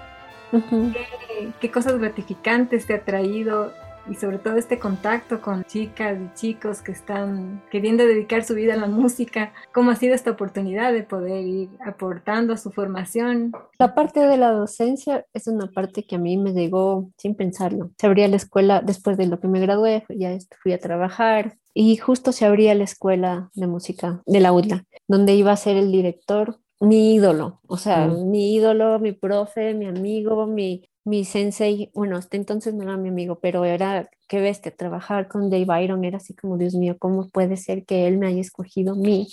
¿qué, 0.50 1.52
¿qué, 1.60 1.70
cosas 1.70 1.98
gratificantes 1.98 2.86
te 2.86 2.94
ha 2.94 3.04
traído 3.04 3.72
y 4.10 4.14
sobre 4.14 4.38
todo 4.38 4.56
este 4.56 4.78
contacto 4.78 5.40
con 5.40 5.64
chicas 5.64 6.18
y 6.20 6.34
chicos 6.34 6.82
que 6.82 6.92
están 6.92 7.62
queriendo 7.70 8.04
dedicar 8.04 8.44
su 8.44 8.54
vida 8.54 8.74
a 8.74 8.76
la 8.76 8.86
música. 8.86 9.52
¿Cómo 9.72 9.90
ha 9.90 9.96
sido 9.96 10.14
esta 10.14 10.30
oportunidad 10.30 10.92
de 10.92 11.02
poder 11.02 11.44
ir 11.46 11.68
aportando 11.84 12.52
a 12.52 12.56
su 12.56 12.70
formación? 12.70 13.52
La 13.78 13.94
parte 13.94 14.20
de 14.20 14.36
la 14.36 14.50
docencia 14.50 15.26
es 15.32 15.46
una 15.46 15.66
parte 15.66 16.04
que 16.04 16.16
a 16.16 16.18
mí 16.18 16.36
me 16.36 16.52
llegó 16.52 17.10
sin 17.16 17.34
pensarlo. 17.34 17.90
Se 17.98 18.06
abría 18.06 18.28
la 18.28 18.36
escuela 18.36 18.80
después 18.80 19.16
de 19.16 19.26
lo 19.26 19.40
que 19.40 19.48
me 19.48 19.60
gradué, 19.60 20.04
ya 20.08 20.36
fui 20.62 20.72
a 20.72 20.78
trabajar 20.78 21.56
y 21.72 21.96
justo 21.96 22.32
se 22.32 22.44
abría 22.44 22.74
la 22.74 22.84
escuela 22.84 23.50
de 23.54 23.66
música 23.66 24.22
de 24.26 24.40
la 24.40 24.52
UDLA, 24.52 24.84
donde 25.08 25.34
iba 25.34 25.52
a 25.52 25.56
ser 25.56 25.76
el 25.76 25.90
director 25.90 26.58
mi 26.80 27.14
ídolo, 27.14 27.60
o 27.66 27.76
sea, 27.76 28.06
mm. 28.06 28.30
mi 28.30 28.54
ídolo, 28.54 28.98
mi 28.98 29.12
profe, 29.12 29.74
mi 29.74 29.86
amigo, 29.86 30.46
mi, 30.46 30.88
mi 31.04 31.24
sensei, 31.24 31.90
bueno, 31.94 32.16
hasta 32.16 32.36
entonces 32.36 32.74
no 32.74 32.82
era 32.82 32.96
mi 32.96 33.10
amigo, 33.10 33.38
pero 33.40 33.64
era, 33.64 34.08
qué 34.28 34.40
bestia, 34.40 34.74
trabajar 34.74 35.28
con 35.28 35.50
Dave 35.50 35.66
Byron 35.66 36.04
era 36.04 36.16
así 36.16 36.34
como, 36.34 36.56
Dios 36.58 36.74
mío, 36.74 36.96
¿cómo 36.98 37.28
puede 37.28 37.56
ser 37.56 37.84
que 37.84 38.06
él 38.06 38.18
me 38.18 38.26
haya 38.26 38.40
escogido 38.40 38.94
a 38.94 38.96
mí? 38.96 39.28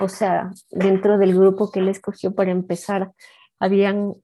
O 0.00 0.08
sea, 0.08 0.50
dentro 0.70 1.18
del 1.18 1.34
grupo 1.34 1.70
que 1.70 1.80
él 1.80 1.88
escogió 1.88 2.34
para 2.34 2.52
empezar, 2.52 3.12
habían 3.58 4.14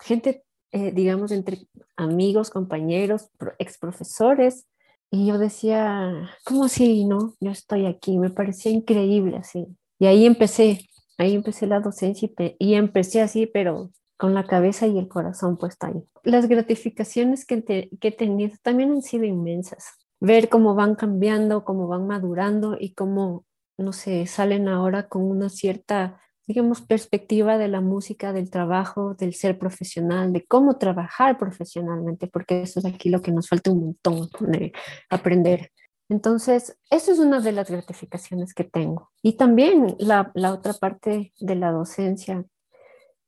gente 0.00 0.42
eh, 0.70 0.92
digamos, 0.92 1.32
entre 1.32 1.66
amigos, 1.96 2.50
compañeros, 2.50 3.30
ex 3.58 3.78
profesores. 3.78 4.66
Y 5.10 5.26
yo 5.26 5.38
decía, 5.38 6.30
¿cómo 6.44 6.64
así? 6.64 7.06
No, 7.06 7.34
yo 7.40 7.50
estoy 7.50 7.86
aquí, 7.86 8.18
me 8.18 8.30
parecía 8.30 8.72
increíble 8.72 9.38
así. 9.38 9.66
Y 9.98 10.06
ahí 10.06 10.26
empecé, 10.26 10.86
ahí 11.16 11.34
empecé 11.34 11.66
la 11.66 11.80
docencia 11.80 12.28
y, 12.58 12.74
empecé 12.74 13.22
así, 13.22 13.46
pero 13.46 13.90
con 14.18 14.34
la 14.34 14.44
cabeza 14.44 14.86
y 14.86 14.98
el 14.98 15.08
corazón 15.08 15.56
puesto 15.56 15.86
ahí. 15.86 16.04
Las 16.24 16.48
gratificaciones 16.48 17.46
que, 17.46 17.62
que 17.62 18.08
he 18.08 18.12
tenido 18.12 18.56
también 18.62 18.90
han 18.90 19.02
sido 19.02 19.24
inmensas. 19.24 19.92
Ver 20.20 20.48
cómo 20.48 20.74
van 20.74 20.96
cambiando, 20.96 21.64
cómo 21.64 21.86
van 21.86 22.06
madurando 22.06 22.76
y 22.78 22.94
cómo, 22.94 23.46
no 23.78 23.92
sé, 23.92 24.26
salen 24.26 24.68
ahora 24.68 25.08
con 25.08 25.22
una 25.22 25.48
cierta 25.48 26.20
digamos, 26.48 26.80
perspectiva 26.80 27.58
de 27.58 27.68
la 27.68 27.82
música, 27.82 28.32
del 28.32 28.50
trabajo, 28.50 29.14
del 29.14 29.34
ser 29.34 29.58
profesional, 29.58 30.32
de 30.32 30.46
cómo 30.46 30.78
trabajar 30.78 31.36
profesionalmente, 31.36 32.26
porque 32.26 32.62
eso 32.62 32.80
es 32.80 32.86
aquí 32.86 33.10
lo 33.10 33.20
que 33.20 33.32
nos 33.32 33.48
falta 33.48 33.70
un 33.70 33.80
montón 33.80 34.30
de 34.40 34.72
aprender. 35.10 35.70
Entonces, 36.08 36.78
eso 36.88 37.12
es 37.12 37.18
una 37.18 37.40
de 37.40 37.52
las 37.52 37.70
gratificaciones 37.70 38.54
que 38.54 38.64
tengo. 38.64 39.10
Y 39.20 39.34
también 39.34 39.94
la 39.98 40.32
otra 40.54 40.72
parte 40.72 41.34
de 41.38 41.54
la 41.54 41.70
docencia, 41.70 42.46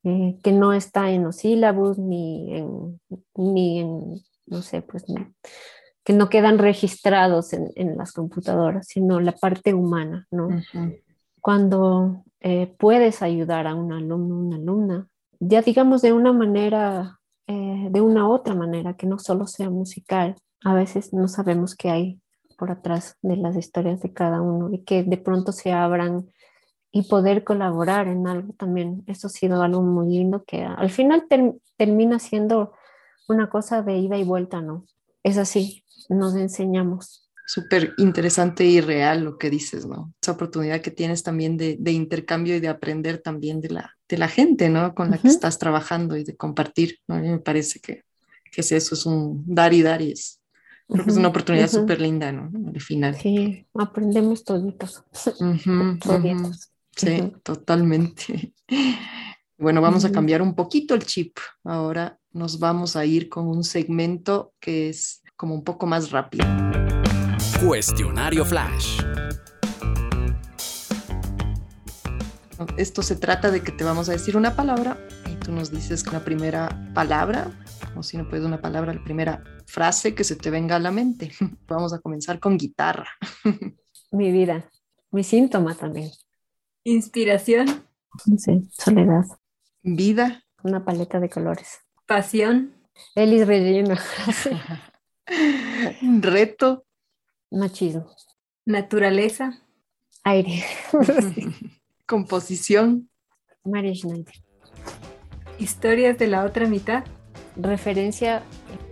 eh, 0.05 0.39
que 0.43 0.53
no 0.53 0.73
está 0.73 1.11
en 1.11 1.25
los 1.25 1.37
sílabos 1.37 1.99
ni 1.99 2.57
en, 2.57 3.01
ni 3.35 3.81
en 3.81 4.21
no 4.51 4.63
sé, 4.63 4.83
pues, 4.83 5.05
que 6.05 6.13
no 6.13 6.29
quedan 6.29 6.59
registrados 6.59 7.53
en, 7.53 7.71
en, 7.77 7.97
las 7.97 8.13
computadoras, 8.13 8.87
sino 8.89 9.21
la 9.21 9.33
parte 9.33 9.73
humana, 9.73 10.27
¿no? 10.31 10.49
Cuando 11.41 12.25
eh, 12.41 12.75
puedes 12.79 13.23
ayudar 13.23 13.67
a 13.67 13.75
un 13.75 13.93
alumno, 13.93 14.37
una 14.37 14.57
alumna, 14.57 15.09
ya 15.39 15.63
digamos 15.63 16.03
de 16.03 16.13
una 16.13 16.33
manera, 16.33 17.21
eh, 17.47 17.89
de 17.91 18.01
una 18.01 18.29
otra 18.29 18.55
manera, 18.55 18.95
que 18.95 19.07
no 19.07 19.19
solo 19.19 19.47
sea 19.47 19.71
musical. 19.71 20.37
A 20.65 20.75
veces 20.75 21.15
no 21.15 21.29
sabemos 21.29 21.75
qué 21.75 21.91
hay 21.91 22.21
por 22.59 22.71
atrás 22.71 23.17
de 23.23 23.37
las 23.37 23.57
historias 23.57 24.03
de 24.03 24.13
cada 24.13 24.43
uno 24.43 24.69
y 24.71 24.85
que 24.85 25.03
de 25.03 25.17
pronto 25.17 25.53
se 25.53 25.73
abran 25.73 26.27
y 26.93 27.03
poder 27.03 27.45
colaborar 27.45 28.09
en 28.09 28.27
algo 28.27 28.53
también. 28.55 29.05
Eso 29.07 29.29
ha 29.29 29.31
sido 29.31 29.63
algo 29.63 29.83
muy 29.83 30.09
lindo 30.17 30.45
que 30.45 30.63
al 30.63 30.91
final 30.91 31.27
termina 31.77 32.19
siendo 32.19 32.73
una 33.29 33.49
cosa 33.49 33.83
de 33.83 33.99
ida 33.99 34.17
y 34.19 34.25
vuelta, 34.25 34.61
¿no? 34.61 34.87
Es 35.23 35.39
así, 35.39 35.85
nos 36.09 36.35
enseñamos 36.35 37.31
súper 37.51 37.95
interesante 37.99 38.65
y 38.65 38.81
real 38.81 39.25
lo 39.25 39.37
que 39.37 39.51
dices, 39.51 39.85
¿no? 39.85 40.15
Esa 40.23 40.31
oportunidad 40.31 40.81
que 40.83 40.93
tienes 40.93 41.25
también 41.25 41.57
de, 41.57 41.77
de, 41.81 41.91
intercambio 41.91 42.55
y 42.55 42.61
de 42.61 42.69
aprender 42.69 43.19
también 43.19 43.61
de 43.61 43.71
la, 43.71 43.97
de 44.09 44.19
la 44.19 44.29
gente, 44.29 44.69
¿no? 44.69 44.95
Con 44.95 45.11
la 45.11 45.19
que 45.19 45.27
estás 45.27 45.59
trabajando 45.59 46.17
y 46.17 46.23
de 46.23 46.37
compartir, 46.37 47.01
¿no? 47.09 47.17
A 47.17 47.19
mí 47.19 47.29
me 47.29 47.41
parece 47.41 47.81
que, 47.81 48.05
que 48.53 48.61
es 48.61 48.71
eso, 48.71 48.95
es 48.95 49.05
un 49.05 49.43
dar 49.49 49.73
y 49.73 49.83
dar 49.83 50.01
y 50.01 50.13
es, 50.13 50.41
creo 50.89 51.05
que 51.05 51.11
es 51.11 51.17
una 51.17 51.27
oportunidad 51.27 51.69
súper 51.69 52.01
linda, 52.01 52.31
¿no? 52.31 52.53
Al 52.73 52.81
final. 52.81 53.17
Sí, 53.17 53.67
aprendemos 53.75 54.45
toditos. 54.45 55.03
Sí, 57.01 57.33
totalmente. 57.43 58.53
Bueno, 59.63 59.83
vamos 59.83 60.07
a 60.07 60.11
cambiar 60.11 60.41
un 60.41 60.55
poquito 60.55 60.95
el 60.95 61.05
chip. 61.05 61.37
Ahora 61.65 62.19
nos 62.33 62.59
vamos 62.59 62.97
a 62.97 63.05
ir 63.05 63.29
con 63.29 63.47
un 63.47 63.63
segmento 63.63 64.55
que 64.59 64.89
es 64.89 65.23
como 65.37 65.55
un 65.55 65.65
poco 65.65 65.85
más 65.85 66.11
rápido. 66.11 66.47
Cuestionario 67.63 68.47
Flash. 68.47 69.03
Esto 72.79 73.03
se 73.03 73.17
trata 73.17 73.51
de 73.51 73.63
que 73.63 73.73
te 73.73 73.85
vamos 73.85 74.09
a 74.09 74.13
decir 74.13 74.35
una 74.35 74.57
palabra 74.57 74.97
y 75.31 75.35
tú 75.35 75.53
nos 75.53 75.71
dices 75.71 76.11
la 76.11 76.25
primera 76.25 76.91
palabra, 76.95 77.51
o 77.97 78.03
si 78.03 78.17
no 78.17 78.27
puedes 78.31 78.47
una 78.47 78.63
palabra, 78.63 78.95
la 78.95 79.05
primera 79.05 79.45
frase 79.67 80.15
que 80.15 80.25
se 80.25 80.37
te 80.37 80.49
venga 80.49 80.77
a 80.77 80.81
la 80.81 80.91
mente. 80.91 81.33
Vamos 81.69 81.93
a 81.93 81.99
comenzar 81.99 82.41
con 82.41 82.57
guitarra. 82.57 83.11
Mi 84.11 84.33
vida, 84.33 84.71
mi 85.13 85.23
síntoma 85.23 85.75
también. 85.75 86.11
Inspiración. 86.85 87.87
Sí, 88.39 88.69
soledad. 88.73 89.25
Vida. 89.83 90.45
Una 90.63 90.85
paleta 90.85 91.21
de 91.21 91.29
colores. 91.29 91.81
Pasión. 92.07 92.75
Elis 93.15 93.47
Regina. 93.47 93.99
Reto. 96.21 96.85
Machismo. 97.51 98.07
Naturaleza. 98.65 99.61
Aire. 100.25 100.65
Composición. 102.07 103.09
María 103.65 103.95
Schneider. 103.95 104.35
Historias 105.59 106.19
de 106.19 106.27
la 106.27 106.45
otra 106.45 106.67
mitad. 106.67 107.05
Referencia 107.57 108.43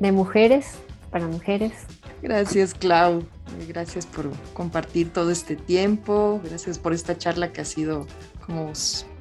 de 0.00 0.12
mujeres 0.12 0.78
para 1.10 1.26
mujeres. 1.26 1.72
Gracias, 2.22 2.74
Clau. 2.74 3.26
Gracias 3.68 4.06
por 4.06 4.30
compartir 4.54 5.12
todo 5.12 5.30
este 5.30 5.56
tiempo. 5.56 6.40
Gracias 6.44 6.78
por 6.78 6.92
esta 6.92 7.16
charla 7.16 7.52
que 7.52 7.60
ha 7.60 7.64
sido 7.64 8.06
como 8.44 8.72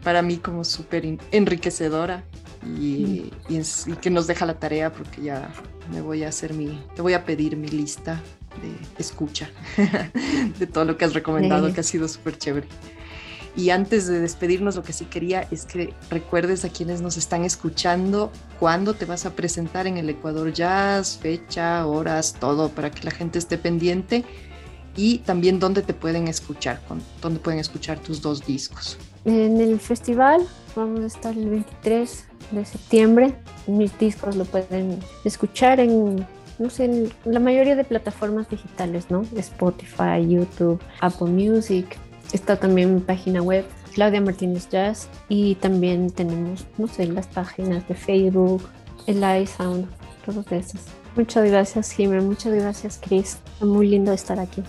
para 0.04 0.22
mí 0.22 0.38
como 0.38 0.64
súper 0.64 1.18
enriquecedora 1.32 2.24
y, 2.66 3.32
y, 3.50 3.62
y, 3.86 3.92
que 4.02 4.10
nos 4.10 4.28
deja 4.28 4.46
la 4.46 4.60
tarea 4.60 4.92
porque 4.92 5.22
ya 5.22 5.50
me 5.92 6.02
voy 6.02 6.24
a 6.24 6.30
hacer 6.30 6.54
mi, 6.54 6.82
te 6.96 7.02
voy 7.02 7.14
a 7.14 7.26
pedir 7.26 7.58
mi 7.58 7.68
lista 7.68 8.22
de 8.62 8.74
escucha 9.02 9.50
de 10.60 10.68
todo 10.68 10.86
lo 10.86 10.98
que 10.98 11.06
has 11.06 11.14
recomendado, 11.14 11.74
que 11.74 11.80
ha 11.80 11.84
sido 11.84 12.08
súper 12.08 12.38
chévere. 12.38 12.68
Y 13.58 13.72
antes 13.72 14.06
de 14.06 14.20
despedirnos, 14.20 14.76
lo 14.76 14.84
que 14.84 14.94
sí 14.94 15.06
quería 15.06 15.48
es 15.50 15.66
que 15.66 15.92
recuerdes 16.12 16.64
a 16.64 16.70
quienes 16.70 17.02
nos 17.02 17.18
están 17.18 17.44
escuchando 17.44 18.32
cuándo 18.60 18.94
te 18.94 19.06
vas 19.06 19.26
a 19.26 19.32
presentar 19.32 19.88
en 19.88 19.98
el 19.98 20.08
Ecuador 20.12 20.54
Jazz, 20.54 21.18
fecha, 21.20 21.88
horas, 21.88 22.36
todo, 22.40 22.70
para 22.70 22.92
que 22.92 23.04
la 23.04 23.10
gente 23.10 23.40
esté 23.40 23.58
pendiente 23.58 24.24
y 24.96 25.20
también 25.20 25.60
dónde 25.60 25.82
te 25.82 25.96
pueden 25.96 26.28
escuchar, 26.28 26.80
dónde 27.20 27.40
pueden 27.40 27.60
escuchar 27.60 27.98
tus 27.98 28.22
dos 28.22 28.46
discos. 28.46 28.96
En 29.26 29.60
el 29.60 29.80
festival 29.80 30.48
vamos 30.76 31.00
a 31.02 31.08
estar 31.08 31.36
el 31.36 31.50
23 31.50 32.26
de 32.52 32.64
septiembre. 32.64 33.36
Mis 33.66 33.98
discos 33.98 34.36
lo 34.36 34.46
pueden 34.46 35.00
escuchar 35.26 35.80
en 35.80 36.28
no 36.60 36.70
sé, 36.70 36.86
en 36.86 37.14
la 37.26 37.40
mayoría 37.40 37.76
de 37.76 37.84
plataformas 37.84 38.50
digitales, 38.50 39.12
¿no? 39.12 39.24
Spotify, 39.36 40.28
YouTube, 40.28 40.80
Apple 41.02 41.28
Music. 41.28 41.98
Está 42.34 42.58
también 42.58 42.94
mi 42.94 43.02
página 43.02 43.42
web, 43.42 43.66
Claudia 43.94 44.22
Martínez 44.22 44.70
Jazz. 44.70 45.08
Y 45.30 45.56
también 45.56 46.10
tenemos, 46.10 46.66
no 46.78 46.88
sé, 46.88 47.08
las 47.08 47.28
páginas 47.28 47.88
de 47.88 47.96
Facebook, 47.96 48.64
el 49.06 49.24
iSound, 49.42 49.88
todos 50.26 50.52
esos. 50.52 50.82
Muchas 51.16 51.50
gracias, 51.50 51.92
Jiménez. 51.92 52.24
Muchas 52.24 52.54
gracias, 52.54 53.00
Chris. 53.02 53.40
Muy 53.62 53.88
lindo 53.88 54.12
estar 54.12 54.40
aquí. 54.40 54.64